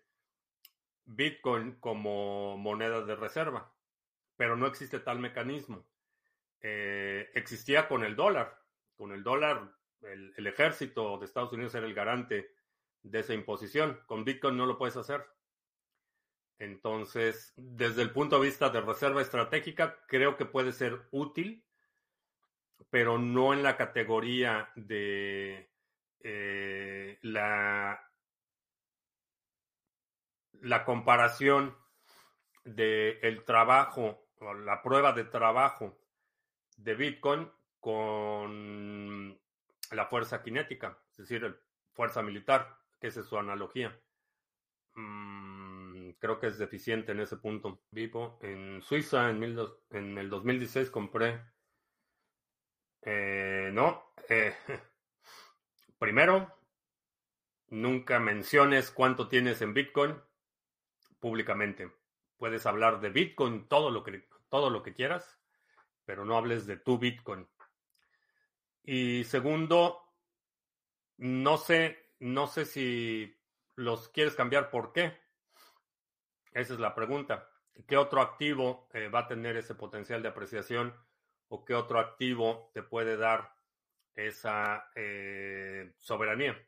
[1.04, 3.72] Bitcoin como moneda de reserva
[4.40, 5.84] pero no existe tal mecanismo.
[6.62, 8.58] Eh, existía con el dólar.
[8.96, 12.50] Con el dólar, el, ejército de Estados Unidos era el garante
[13.02, 14.00] de esa imposición.
[14.06, 15.26] Con Bitcoin no lo puedes hacer.
[16.58, 21.64] Entonces, desde el punto de vista de reserva estratégica, creo que puede ser útil,
[22.90, 25.70] pero no en la categoría de
[26.20, 28.00] eh, la,
[30.60, 31.76] la comparación
[32.64, 35.98] del el trabajo la prueba de trabajo
[36.76, 39.38] de Bitcoin con
[39.90, 41.60] la fuerza cinética, es decir,
[41.92, 43.98] fuerza militar, que es su analogía.
[44.94, 47.82] Mm, creo que es deficiente en ese punto.
[47.90, 49.42] Vivo en Suiza en,
[49.90, 51.40] en el 2016 compré.
[53.02, 54.12] Eh, no.
[54.28, 54.54] Eh,
[55.98, 56.54] primero,
[57.68, 60.16] nunca menciones cuánto tienes en Bitcoin
[61.18, 61.90] públicamente.
[62.36, 65.38] Puedes hablar de Bitcoin todo lo que, todo lo que quieras,
[66.04, 67.48] pero no hables de tu Bitcoin.
[68.82, 70.02] Y segundo,
[71.18, 73.36] no sé, no sé si
[73.76, 75.18] los quieres cambiar, ¿por qué?
[76.52, 77.48] Esa es la pregunta.
[77.86, 80.94] ¿Qué otro activo eh, va a tener ese potencial de apreciación
[81.48, 83.54] o qué otro activo te puede dar
[84.14, 86.60] esa eh, soberanía?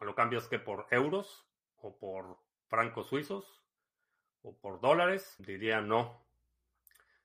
[0.00, 3.64] ¿Lo cambias que por euros o por francos suizos
[4.42, 5.34] o por dólares?
[5.38, 6.24] Diría no.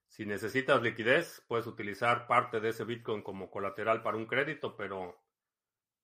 [0.07, 5.21] Si necesitas liquidez, puedes utilizar parte de ese Bitcoin como colateral para un crédito, pero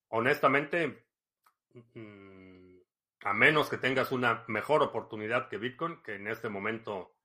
[0.09, 1.05] honestamente,
[1.93, 2.77] mm,
[3.21, 7.15] a menos que tengas una mejor oportunidad que Bitcoin, que en este momento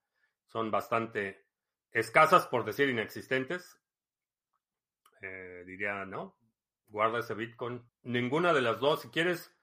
[0.47, 1.47] son bastante
[1.90, 3.79] escasas, por decir inexistentes,
[5.21, 6.37] eh, diría, no,
[6.88, 7.83] guarda ese Bitcoin.
[8.03, 9.55] Ninguna de las dos, si quieres,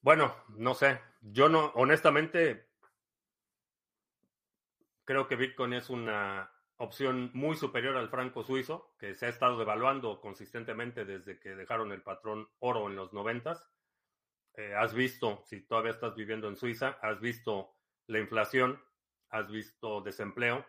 [0.00, 2.72] bueno, no sé, yo no, honestamente,
[5.04, 9.58] Creo que Bitcoin es una opción muy superior al franco suizo, que se ha estado
[9.58, 13.64] devaluando consistentemente desde que dejaron el patrón oro en los noventas.
[14.54, 17.74] Eh, has visto, si todavía estás viviendo en Suiza, has visto
[18.06, 18.82] la inflación,
[19.30, 20.66] has visto desempleo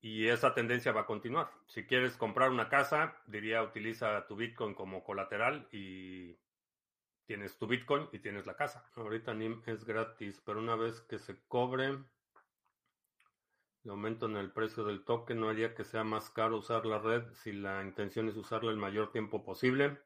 [0.00, 1.50] y esa tendencia va a continuar.
[1.66, 6.38] Si quieres comprar una casa, diría utiliza tu Bitcoin como colateral y
[7.24, 8.90] tienes tu Bitcoin y tienes la casa.
[8.94, 11.98] Ahorita NIM es gratis, pero una vez que se cobre,
[13.84, 16.98] el aumento en el precio del token no haría que sea más caro usar la
[16.98, 19.98] red si la intención es usarla el mayor tiempo posible.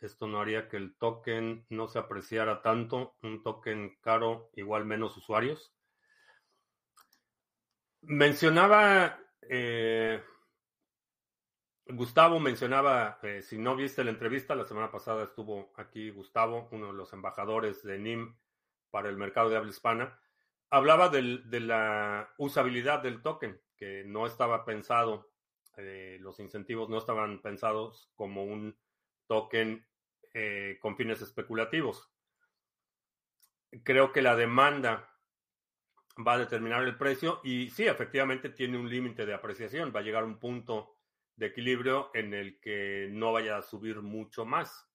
[0.00, 3.16] Esto no haría que el token no se apreciara tanto.
[3.22, 5.72] Un token caro, igual menos usuarios.
[8.02, 10.22] Mencionaba, eh,
[11.86, 16.88] Gustavo mencionaba, eh, si no viste la entrevista, la semana pasada estuvo aquí Gustavo, uno
[16.88, 18.36] de los embajadores de NIM
[18.90, 20.18] para el mercado de habla hispana
[20.70, 25.32] hablaba de la usabilidad del token, que no estaba pensado,
[25.76, 28.78] eh, los incentivos no estaban pensados como un
[29.26, 29.86] token
[30.34, 32.12] eh, con fines especulativos.
[33.84, 35.08] Creo que la demanda
[36.26, 40.02] va a determinar el precio y sí, efectivamente tiene un límite de apreciación, va a
[40.02, 40.96] llegar a un punto
[41.36, 44.88] de equilibrio en el que no vaya a subir mucho más.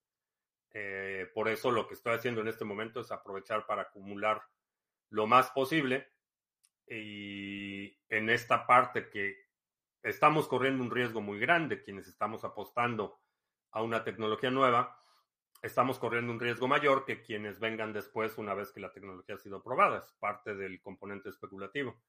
[0.71, 4.43] Eh, por eso lo que estoy haciendo en este momento es aprovechar para acumular
[5.09, 6.11] lo más posible.
[6.87, 9.45] Y en esta parte que
[10.03, 13.19] estamos corriendo un riesgo muy grande, quienes estamos apostando
[13.71, 15.01] a una tecnología nueva,
[15.61, 19.39] estamos corriendo un riesgo mayor que quienes vengan después una vez que la tecnología ha
[19.39, 19.99] sido probada.
[19.99, 21.99] Es parte del componente especulativo.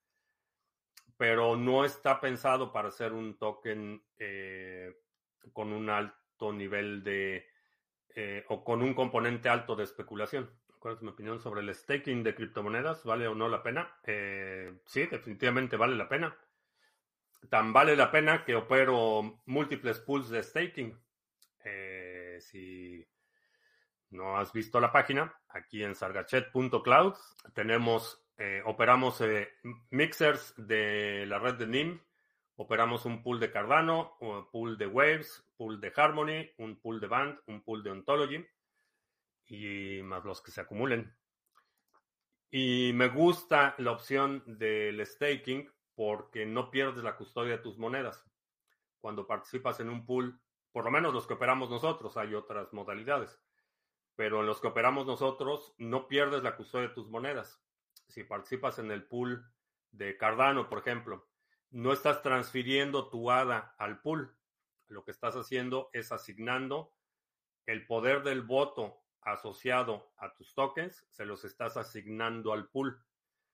[1.16, 4.94] Pero no está pensado para ser un token eh,
[5.52, 7.46] con un alto nivel de,
[8.14, 10.50] eh, o con un componente alto de especulación.
[10.78, 13.04] ¿Cuál es mi opinión sobre el staking de criptomonedas?
[13.04, 13.98] ¿Vale o no la pena?
[14.04, 16.36] Eh, sí, definitivamente vale la pena.
[17.48, 20.98] Tan vale la pena que opero múltiples pools de staking.
[21.64, 23.06] Eh, si
[24.10, 27.14] no has visto la página, aquí en sargachet.cloud
[27.54, 29.22] tenemos, eh, operamos
[29.90, 32.00] mixers de la red de NIM,
[32.56, 37.06] operamos un pool de Cardano, un pool de Waves, pool de Harmony, un pool de
[37.06, 38.46] Band, un pool de Ontology
[39.46, 41.16] y más los que se acumulen.
[42.50, 48.24] Y me gusta la opción del staking porque no pierdes la custodia de tus monedas.
[49.00, 50.40] Cuando participas en un pool,
[50.72, 53.40] por lo menos los que operamos nosotros, hay otras modalidades,
[54.14, 57.62] pero en los que operamos nosotros no pierdes la custodia de tus monedas.
[58.08, 59.50] Si participas en el pool
[59.90, 61.28] de Cardano, por ejemplo,
[61.70, 64.36] no estás transfiriendo tu ADA al pool.
[64.88, 66.94] Lo que estás haciendo es asignando
[67.66, 73.04] el poder del voto asociado a tus tokens, se los estás asignando al pool.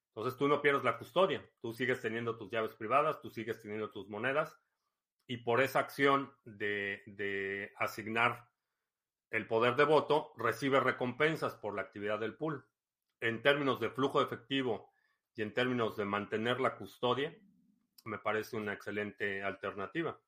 [0.08, 3.90] Entonces tú no pierdes la custodia, tú sigues teniendo tus llaves privadas, tú sigues teniendo
[3.90, 4.60] tus monedas
[5.26, 8.50] y por esa acción de, asignar
[9.30, 12.66] el poder de voto recibe recompensas por la actividad del pool.
[13.20, 14.92] En términos de flujo efectivo
[15.34, 17.34] y en términos de mantener la custodia,
[18.04, 20.20] me parece una excelente alternativa.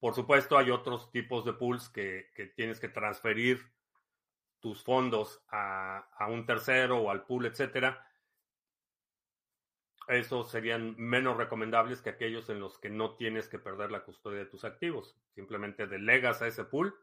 [0.00, 3.70] Por supuesto, hay otros tipos de pools que tienes que transferir
[4.60, 8.06] tus fondos a, un tercero o al pool, etcétera.
[10.08, 14.40] Esos serían menos recomendables que aquellos en los que no tienes que perder la custodia
[14.40, 15.16] de tus activos.
[15.34, 16.94] Simplemente delegas a ese pool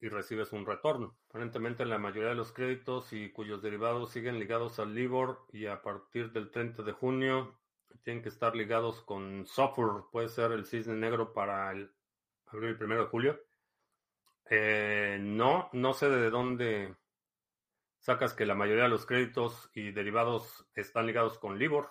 [0.00, 1.16] y recibes un retorno.
[1.28, 5.82] Aparentemente la mayoría de los créditos y cuyos derivados siguen ligados al LIBOR y a
[5.82, 7.58] partir del 30 de junio
[8.02, 10.04] tienen que estar ligados con software.
[10.10, 11.90] Puede ser el cisne negro para el
[12.46, 13.45] abril el primero de julio.
[14.50, 16.94] Eh, no, no sé de dónde
[17.98, 21.90] sacas que la mayoría de los créditos y derivados están ligados con LIBOR.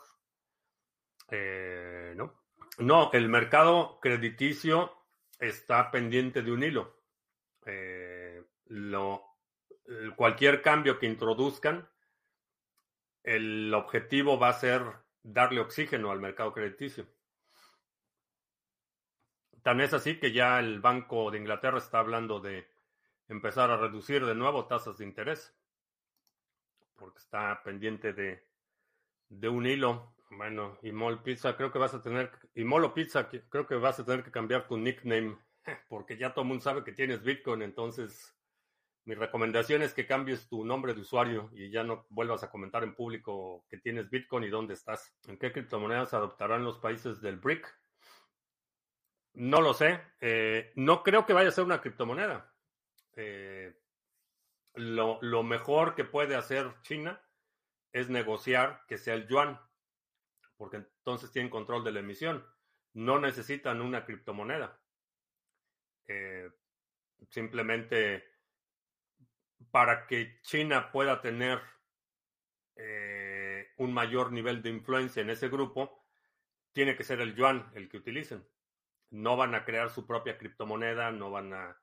[1.30, 2.42] Eh, no.
[2.78, 4.92] No, el mercado crediticio
[5.40, 7.02] está pendiente de un hilo.
[7.66, 9.24] Eh, lo,
[10.16, 11.90] cualquier cambio que introduzcan,
[13.24, 14.84] el objetivo va a ser
[15.24, 17.08] darle oxígeno al mercado crediticio.
[19.66, 22.70] Tan es así que ya el Banco de Inglaterra está hablando de
[23.28, 25.58] empezar a reducir de nuevo tasas de interés,
[26.96, 28.48] porque está pendiente de,
[29.28, 30.14] de un hilo.
[30.30, 34.00] Bueno, y Mol Pizza, creo que vas a tener, y Molo Pizza, creo que vas
[34.00, 35.36] a tener que cambiar tu nickname,
[35.90, 38.38] porque ya todo el mundo sabe que tienes Bitcoin, entonces
[39.06, 42.84] mi recomendación es que cambies tu nombre de usuario y ya no vuelvas a comentar
[42.84, 45.12] en público que tienes Bitcoin y dónde estás.
[45.28, 47.66] ¿En qué criptomonedas adoptarán los países del BRIC?
[49.36, 50.02] No lo sé.
[50.22, 52.54] Eh, no creo que vaya a ser una criptomoneda.
[53.16, 53.78] Eh,
[54.76, 57.22] lo, mejor que puede hacer China
[57.92, 59.60] es negociar que sea el yuan,
[60.58, 62.46] porque entonces tienen control de la emisión.
[62.94, 64.80] No necesitan una criptomoneda.
[66.08, 66.50] Eh,
[67.30, 68.24] simplemente
[69.72, 71.62] para que China pueda tener
[73.78, 76.06] un mayor nivel de influencia en ese grupo,
[76.74, 78.46] tiene que ser el yuan el que utilicen
[79.12, 81.78] no van a crear su propia criptomoneda, no van a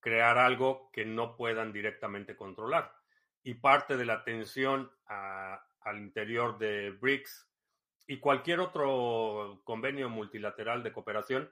[0.00, 2.94] crear algo que no puedan directamente controlar.
[3.42, 7.48] Y parte de la atención al interior de BRICS
[8.06, 11.50] y cualquier otro convenio multilateral de cooperación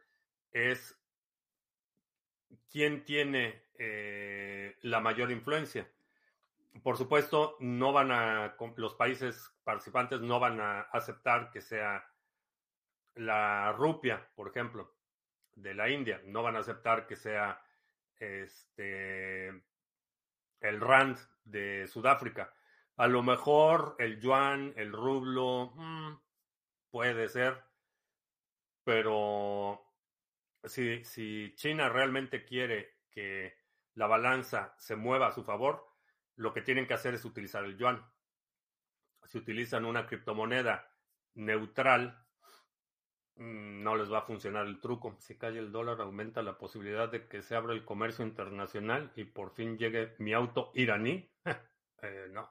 [0.53, 0.99] es
[2.71, 5.89] quién tiene eh, la mayor influencia.
[6.83, 12.07] Por supuesto, no van a, los países participantes no van a aceptar que sea
[13.15, 14.98] la rupia, por ejemplo
[15.63, 16.21] de la India.
[16.25, 17.63] No van a aceptar que sea
[18.19, 19.49] este
[20.61, 22.53] el rand de Sudáfrica.
[22.97, 26.15] A lo mejor el yuan, el rublo, mm,
[26.91, 27.63] puede ser,
[28.83, 29.85] pero
[30.65, 33.57] si, si China realmente quiere que
[33.95, 35.87] la balanza se mueva a su favor,
[36.37, 38.05] lo que tienen que hacer es utilizar el yuan.
[39.27, 40.91] Si utilizan una criptomoneda
[41.35, 42.27] neutral,
[43.39, 45.17] no les va a funcionar el truco.
[45.19, 49.25] Si cae el dólar, aumenta la posibilidad de que se abra el comercio internacional y
[49.25, 51.31] por fin llegue mi auto iraní.
[52.03, 52.51] eh, no.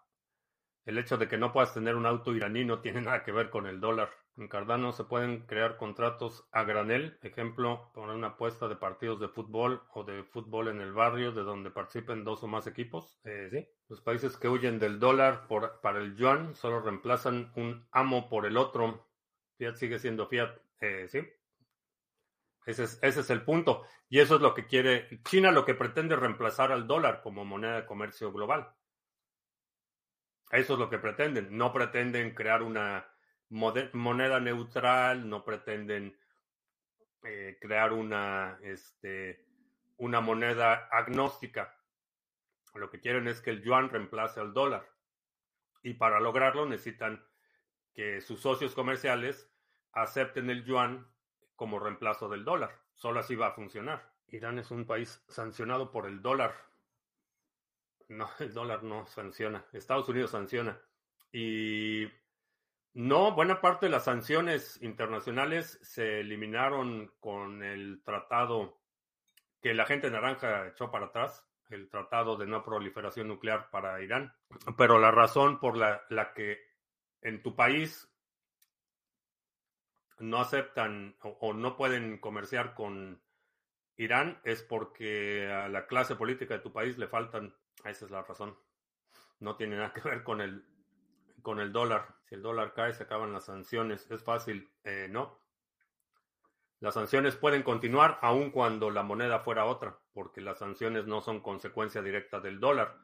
[0.86, 3.50] El hecho de que no puedas tener un auto iraní no tiene nada que ver
[3.50, 4.10] con el dólar.
[4.38, 9.28] En Cardano se pueden crear contratos a granel, ejemplo, poner una apuesta de partidos de
[9.28, 13.20] fútbol o de fútbol en el barrio de donde participen dos o más equipos.
[13.24, 13.68] Eh, sí.
[13.90, 18.46] Los países que huyen del dólar por, para el yuan solo reemplazan un amo por
[18.46, 19.08] el otro.
[19.58, 20.56] Fiat sigue siendo fiat.
[20.80, 21.20] Eh, sí.
[22.66, 23.86] Ese es, ese es el punto.
[24.10, 25.22] Y eso es lo que quiere.
[25.24, 28.74] China lo que pretende reemplazar al dólar como moneda de comercio global.
[30.52, 31.58] Eso es lo que pretenden.
[31.58, 33.08] No pretenden crear una
[33.50, 36.18] moneda neutral, no pretenden
[37.24, 39.46] eh, crear una, este,
[39.98, 41.76] una moneda agnóstica.
[42.74, 44.88] Lo que quieren es que el yuan reemplace al dólar.
[45.84, 47.26] Y para lograrlo necesitan
[47.94, 49.52] que sus socios comerciales
[49.94, 51.08] acepten el yuan
[51.56, 52.72] como reemplazo del dólar.
[52.94, 54.14] Solo así va a funcionar.
[54.28, 56.54] Irán es un país sancionado por el dólar.
[58.10, 59.66] No, el dólar no sanciona.
[59.74, 60.80] Estados Unidos sanciona.
[61.32, 62.08] Y
[62.94, 68.82] no, buena parte de las sanciones internacionales se eliminaron con el tratado
[69.62, 74.34] que la gente naranja echó para atrás, el tratado de no proliferación nuclear para Irán.
[74.78, 76.60] Pero la razón por la, la que
[77.22, 78.10] en tu país
[80.20, 83.22] no aceptan o, no pueden comerciar con
[83.96, 87.56] Irán es porque a la clase política de tu país le faltan.
[87.84, 88.58] Esa es la razón.
[89.40, 90.66] No tiene nada que ver con el,
[91.42, 92.16] con el dólar.
[92.26, 94.10] Si el dólar cae, se acaban las sanciones.
[94.12, 94.72] Es fácil.
[94.84, 95.40] Eh, no.
[96.80, 101.42] Las sanciones pueden continuar aun cuando la moneda fuera otra, porque las sanciones no son
[101.42, 103.00] consecuencia directa del dólar.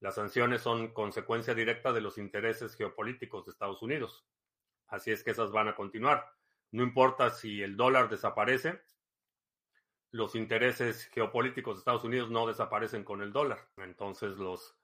[0.00, 4.26] Las sanciones son consecuencia directa de los intereses geopolíticos de Estados Unidos.
[4.88, 6.30] Así es que esas van a continuar.
[6.74, 8.82] No importa si el dólar desaparece,
[10.10, 13.68] los intereses geopolíticos de Estados Unidos no desaparecen con el dólar.
[13.76, 14.76] Entonces los,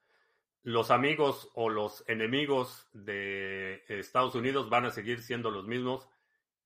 [0.62, 6.08] los amigos o los enemigos de Estados Unidos van a seguir siendo los mismos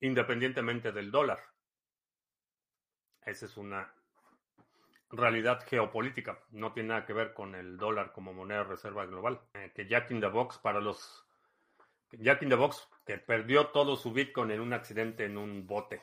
[0.00, 1.40] independientemente del dólar.
[3.24, 3.94] Esa es una
[5.08, 6.38] realidad geopolítica.
[6.50, 9.40] No tiene nada que ver con el dólar como moneda reserva global.
[9.54, 11.23] Eh, que Jack in the Box para los...
[12.18, 16.02] Jack in the Box que perdió todo su Bitcoin en un accidente en un bote.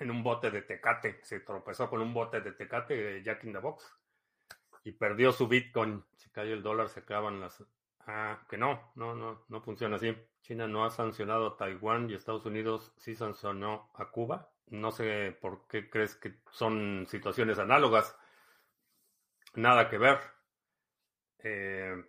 [0.00, 1.20] En un bote de tecate.
[1.22, 3.92] Se tropezó con un bote de tecate Jack in the Box.
[4.84, 6.04] Y perdió su Bitcoin.
[6.16, 7.64] Si cae el dólar se acaban las...
[8.06, 10.16] Ah, que no, no, no, no funciona así.
[10.40, 14.50] China no ha sancionado a Taiwán y Estados Unidos sí sancionó a Cuba.
[14.68, 18.16] No sé por qué crees que son situaciones análogas.
[19.54, 20.18] Nada que ver.
[21.40, 22.04] Eh,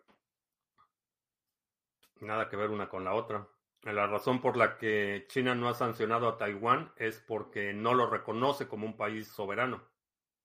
[2.22, 3.48] nada que ver una con la otra.
[3.84, 8.10] La razón por la que China no ha sancionado a Taiwán es porque no lo
[8.10, 9.88] reconoce como un país soberano.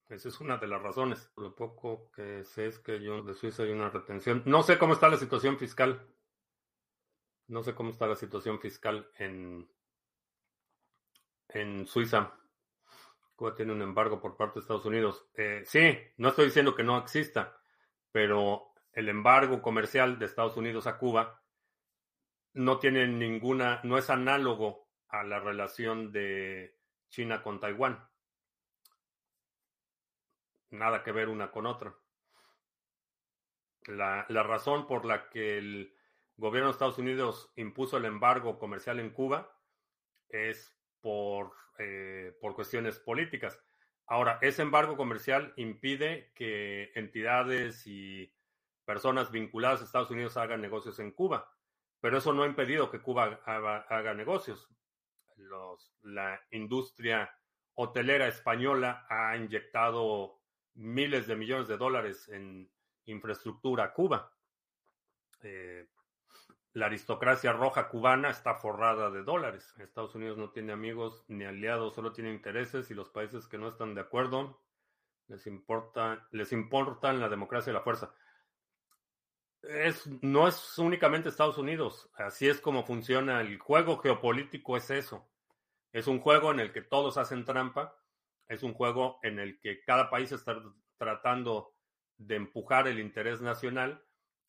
[0.07, 1.31] Esa es una de las razones.
[1.35, 4.43] Lo poco que sé es que yo de Suiza hay una retención.
[4.45, 6.07] No sé cómo está la situación fiscal.
[7.47, 9.67] No sé cómo está la situación fiscal en,
[11.49, 12.33] en Suiza.
[13.35, 15.27] Cuba tiene un embargo por parte de Estados Unidos.
[15.35, 17.59] Eh, sí, no estoy diciendo que no exista,
[18.11, 21.41] pero el embargo comercial de Estados Unidos a Cuba
[22.55, 26.77] no tiene ninguna, no es análogo a la relación de
[27.09, 28.07] China con Taiwán.
[30.71, 31.93] Nada que ver una con otra.
[33.87, 35.95] La, la razón por la que el
[36.37, 39.57] gobierno de Estados Unidos impuso el embargo comercial en Cuba
[40.29, 43.59] es por, eh, por cuestiones políticas.
[44.07, 48.33] Ahora, ese embargo comercial impide que entidades y
[48.85, 51.54] personas vinculadas a Estados Unidos hagan negocios en Cuba,
[52.01, 54.69] pero eso no ha impedido que Cuba haga, negocios.
[56.01, 57.29] la industria
[57.73, 60.41] hotelera española ha inyectado
[60.75, 62.69] miles de millones de dólares en
[63.05, 64.31] infraestructura a Cuba.
[65.41, 65.87] Eh,
[66.73, 69.73] la aristocracia roja cubana está forrada de dólares.
[69.79, 73.69] Estados Unidos no tiene amigos ni aliados, solo tiene intereses y los países que no
[73.69, 74.61] están de acuerdo
[75.27, 78.13] les importa, les importan la democracia y la fuerza.
[79.69, 85.27] Es, no es únicamente Estados Unidos, así es como funciona el juego geopolítico, es eso.
[85.91, 87.97] Es un juego en el que todos hacen trampa,
[88.47, 90.61] es un juego en el que cada país está
[90.97, 91.75] tratando
[92.17, 94.05] de empujar el interés nacional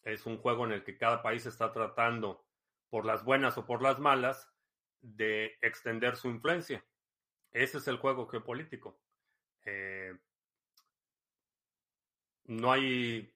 [0.07, 2.47] es un juego en el que cada país está tratando,
[2.89, 4.49] por las buenas o por las malas,
[5.01, 6.85] de extender su influencia.
[7.51, 9.01] Ese es el juego geopolítico.
[9.65, 10.17] Eh,
[12.45, 13.36] no hay,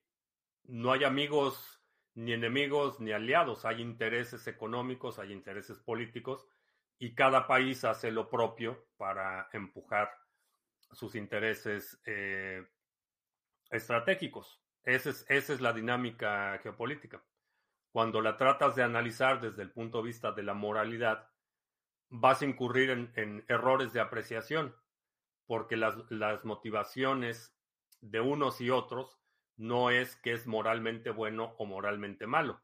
[0.71, 1.83] no hay amigos
[2.15, 6.47] ni enemigos ni aliados, hay intereses económicos, hay intereses políticos
[6.99, 10.11] y cada país hace lo propio para empujar
[10.93, 12.65] sus intereses eh,
[13.71, 14.61] estratégicos.
[14.85, 17.23] Esa es, esa es la dinámica geopolítica.
[17.91, 21.29] Cuando la tratas de analizar desde el punto de vista de la moralidad,
[22.09, 24.77] vas a incurrir en, errores de apreciación,
[25.47, 27.57] porque las, las motivaciones
[28.01, 29.20] de unos y otros
[29.61, 32.63] no es que es moralmente bueno o moralmente malo.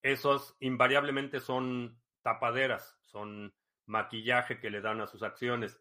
[0.00, 3.52] Esos invariablemente son tapaderas, son
[3.86, 5.80] maquillaje que le dan a sus acciones.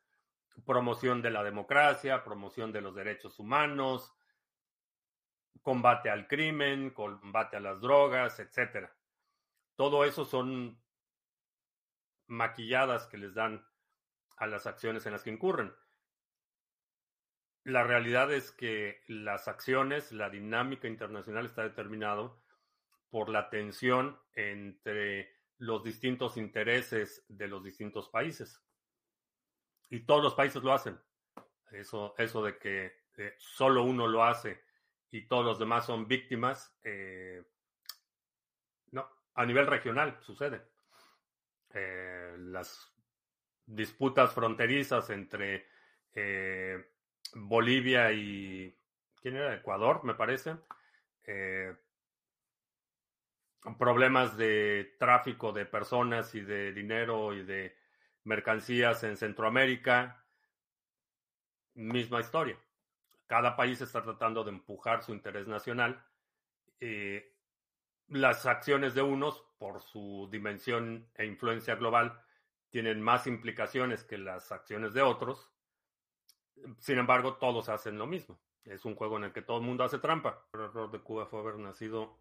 [0.65, 4.11] Promoción de la democracia, promoción de los derechos humanos,
[5.61, 8.91] combate al crimen, combate a las drogas, etcétera.
[9.75, 10.81] Todo eso son
[12.25, 13.63] maquilladas que les dan
[14.37, 15.71] a las acciones en las que incurren.
[17.65, 22.39] La realidad es que las acciones, la dinámica internacional está determinado
[23.09, 28.63] por la tensión entre los distintos intereses de los distintos países.
[29.89, 30.99] Y todos los países lo hacen.
[31.71, 34.63] Eso, eso de que eh, solo uno lo hace
[35.09, 37.43] y todos los demás son víctimas, eh,
[38.91, 40.61] no, a nivel regional sucede.
[41.73, 42.93] Eh, las
[43.65, 45.67] disputas fronterizas entre
[47.35, 48.75] Bolivia y,
[49.21, 49.53] ¿quién era?
[49.53, 50.55] Ecuador, me parece.
[53.77, 57.77] problemas de tráfico de personas y de dinero y de
[58.23, 60.25] mercancías en Centroamérica.
[61.75, 62.57] Misma historia
[63.27, 66.03] cada país está tratando de empujar su interés nacional.
[66.79, 67.33] Eh,
[68.07, 72.21] las acciones de unos, por su dimensión e influencia global,
[72.69, 75.51] tienen más implicaciones que las acciones de otros.
[76.79, 78.39] Sin embargo, todos hacen lo mismo.
[78.63, 80.47] Es un juego en el que todo el mundo hace trampa.
[80.53, 82.17] El error de Cuba fue haber nacido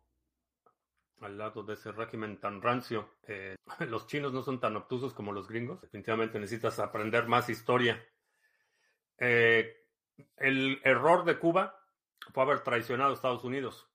[1.20, 3.16] al lado de ese régimen tan rancio.
[3.26, 3.56] Eh,
[3.88, 5.80] los chinos no son tan obtusos como los gringos.
[5.80, 8.04] Definitivamente necesitas aprender más historia.
[9.18, 9.86] Eh,
[10.36, 11.80] el error de Cuba
[12.32, 13.88] fue haber traicionado a Estados Unidos.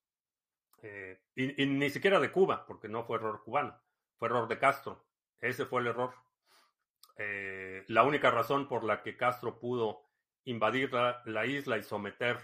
[0.82, 3.80] Eh, y, ni siquiera de Cuba, porque no fue error cubano,
[4.18, 5.06] fue error de Castro.
[5.40, 6.14] Ese fue el error.
[7.88, 10.09] La única razón por la que Castro pudo
[10.50, 12.39] invadir la, la isla y someter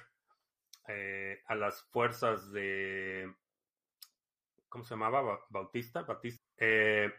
[0.87, 3.33] eh, a las fuerzas de,
[4.69, 5.39] ¿cómo se llamaba?
[5.49, 6.05] Bautista,
[6.57, 7.11] eh,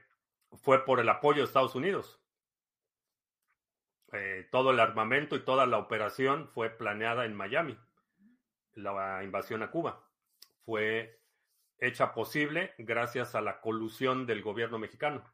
[0.62, 2.20] fue por el apoyo de Estados Unidos.
[4.12, 7.76] Eh, todo el armamento y toda la operación fue planeada en Miami.
[8.74, 10.08] La invasión a Cuba
[10.64, 11.20] fue
[11.78, 15.24] hecha posible gracias a la colusión del gobierno mexicano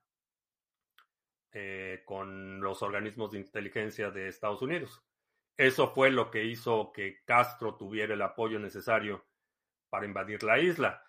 [2.07, 5.03] con los organismos de inteligencia de Estados Unidos.
[5.57, 9.27] Eso fue lo que hizo que Castro tuviera el apoyo necesario
[9.91, 11.05] para invadir la isla.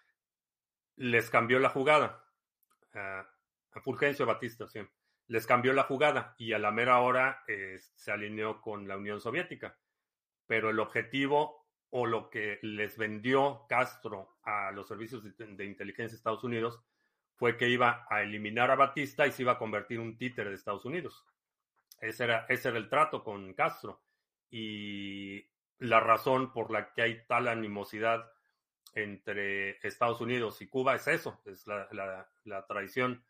[0.95, 2.23] Les cambió la jugada.
[2.93, 3.25] Uh,
[3.75, 4.81] a Fulgencio Batista, sí.
[5.27, 9.21] Les cambió la jugada y a la mera hora eh, se alineó con la Unión
[9.21, 9.79] Soviética.
[10.45, 16.13] Pero el objetivo o lo que les vendió Castro a los servicios de, de inteligencia
[16.13, 16.83] de Estados Unidos
[17.35, 20.49] fue que iba a eliminar a Batista y se iba a convertir en un títere
[20.49, 21.25] de Estados Unidos.
[21.99, 24.01] Ese era, ese era el trato con Castro.
[24.49, 28.31] Y la razón por la que hay tal animosidad
[28.93, 33.23] entre Estados Unidos y Cuba es eso, es la, la, la traición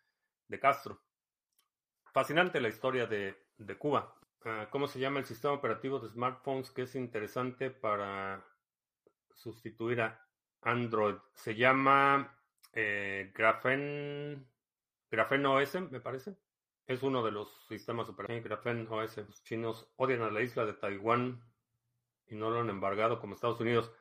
[0.48, 1.02] de Castro.
[2.14, 3.36] Fascinante la historia de,
[3.80, 4.14] Cuba.
[4.46, 8.46] Uh, ¿Cómo se llama el sistema operativo de smartphones que es interesante para
[9.34, 10.28] sustituir a
[10.62, 11.16] Android?
[11.34, 12.38] Se llama
[12.72, 14.46] eh, Graphene,
[15.10, 16.38] Graphene OS, me parece.
[16.86, 18.44] Es uno de los sistemas operativos.
[18.44, 19.18] Graphene OS.
[19.18, 21.42] Los chinos odian a la isla de Taiwán
[22.28, 23.92] y no lo han embargado como Estados Unidos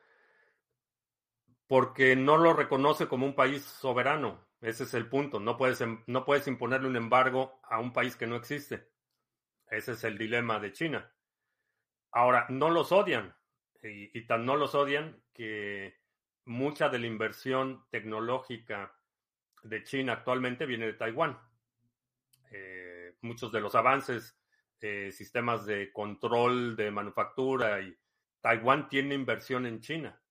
[1.67, 4.47] porque no lo reconoce como un país soberano.
[4.61, 5.39] Ese es el punto.
[5.39, 8.89] No puedes, no puedes imponerle un embargo a un país que no existe.
[9.69, 11.11] Ese es el dilema de China.
[12.11, 13.35] Ahora, no los odian.
[13.81, 15.97] Y, y tan no los odian que
[16.45, 18.93] mucha de la inversión tecnológica
[19.63, 21.39] de China actualmente viene de Taiwán.
[22.55, 24.37] Eh, muchos de los avances,
[24.79, 27.97] eh, sistemas de control de manufactura y
[28.41, 30.21] Taiwán tiene inversión en China.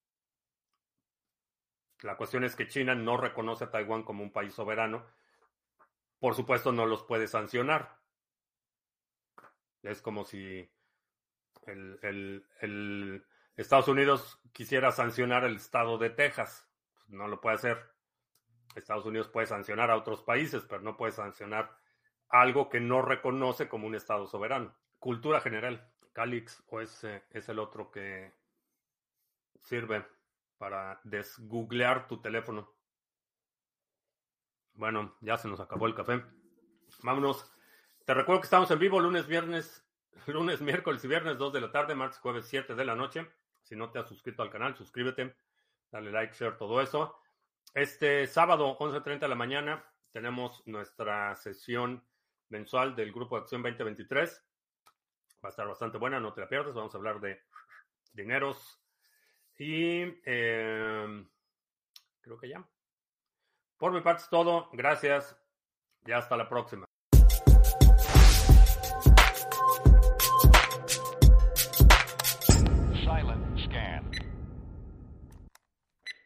[2.02, 5.04] La cuestión es que China no reconoce a Taiwán como un país soberano.
[6.20, 7.98] Por supuesto, no los puede sancionar.
[9.82, 10.70] Es como si
[11.66, 13.24] el,
[13.56, 16.68] Estados Unidos quisiera sancionar el estado de Texas.
[17.08, 17.90] No lo puede hacer.
[18.76, 21.81] Estados Unidos puede sancionar a otros países, pero no puede sancionar
[22.32, 24.74] algo que no reconoce como un estado soberano.
[24.98, 25.88] Cultura general.
[26.12, 28.34] Calix OS es el otro que
[29.62, 30.04] sirve
[30.58, 32.74] para desgooglear tu teléfono.
[34.74, 36.24] Bueno, ya se nos acabó el café.
[37.02, 37.50] Vámonos.
[38.06, 39.86] Te recuerdo que estamos en vivo lunes, viernes,
[40.26, 43.30] lunes, miércoles y viernes 2 de la tarde, martes, jueves 7 de la noche.
[43.62, 45.36] Si no te has suscrito al canal, suscríbete,
[45.90, 47.14] dale like, share, todo eso.
[47.74, 52.02] Este sábado, 11.30 de la mañana, tenemos nuestra sesión
[52.52, 54.46] mensual del Grupo de Acción 2023.
[55.44, 56.74] Va a estar bastante buena, no te la pierdas.
[56.74, 57.42] Vamos a hablar de
[58.12, 58.82] dineros,
[59.58, 61.24] y eh,
[62.20, 62.66] creo que ya.
[63.76, 64.68] Por mi parte es todo.
[64.72, 65.36] Gracias.
[66.04, 66.91] Y hasta la próxima.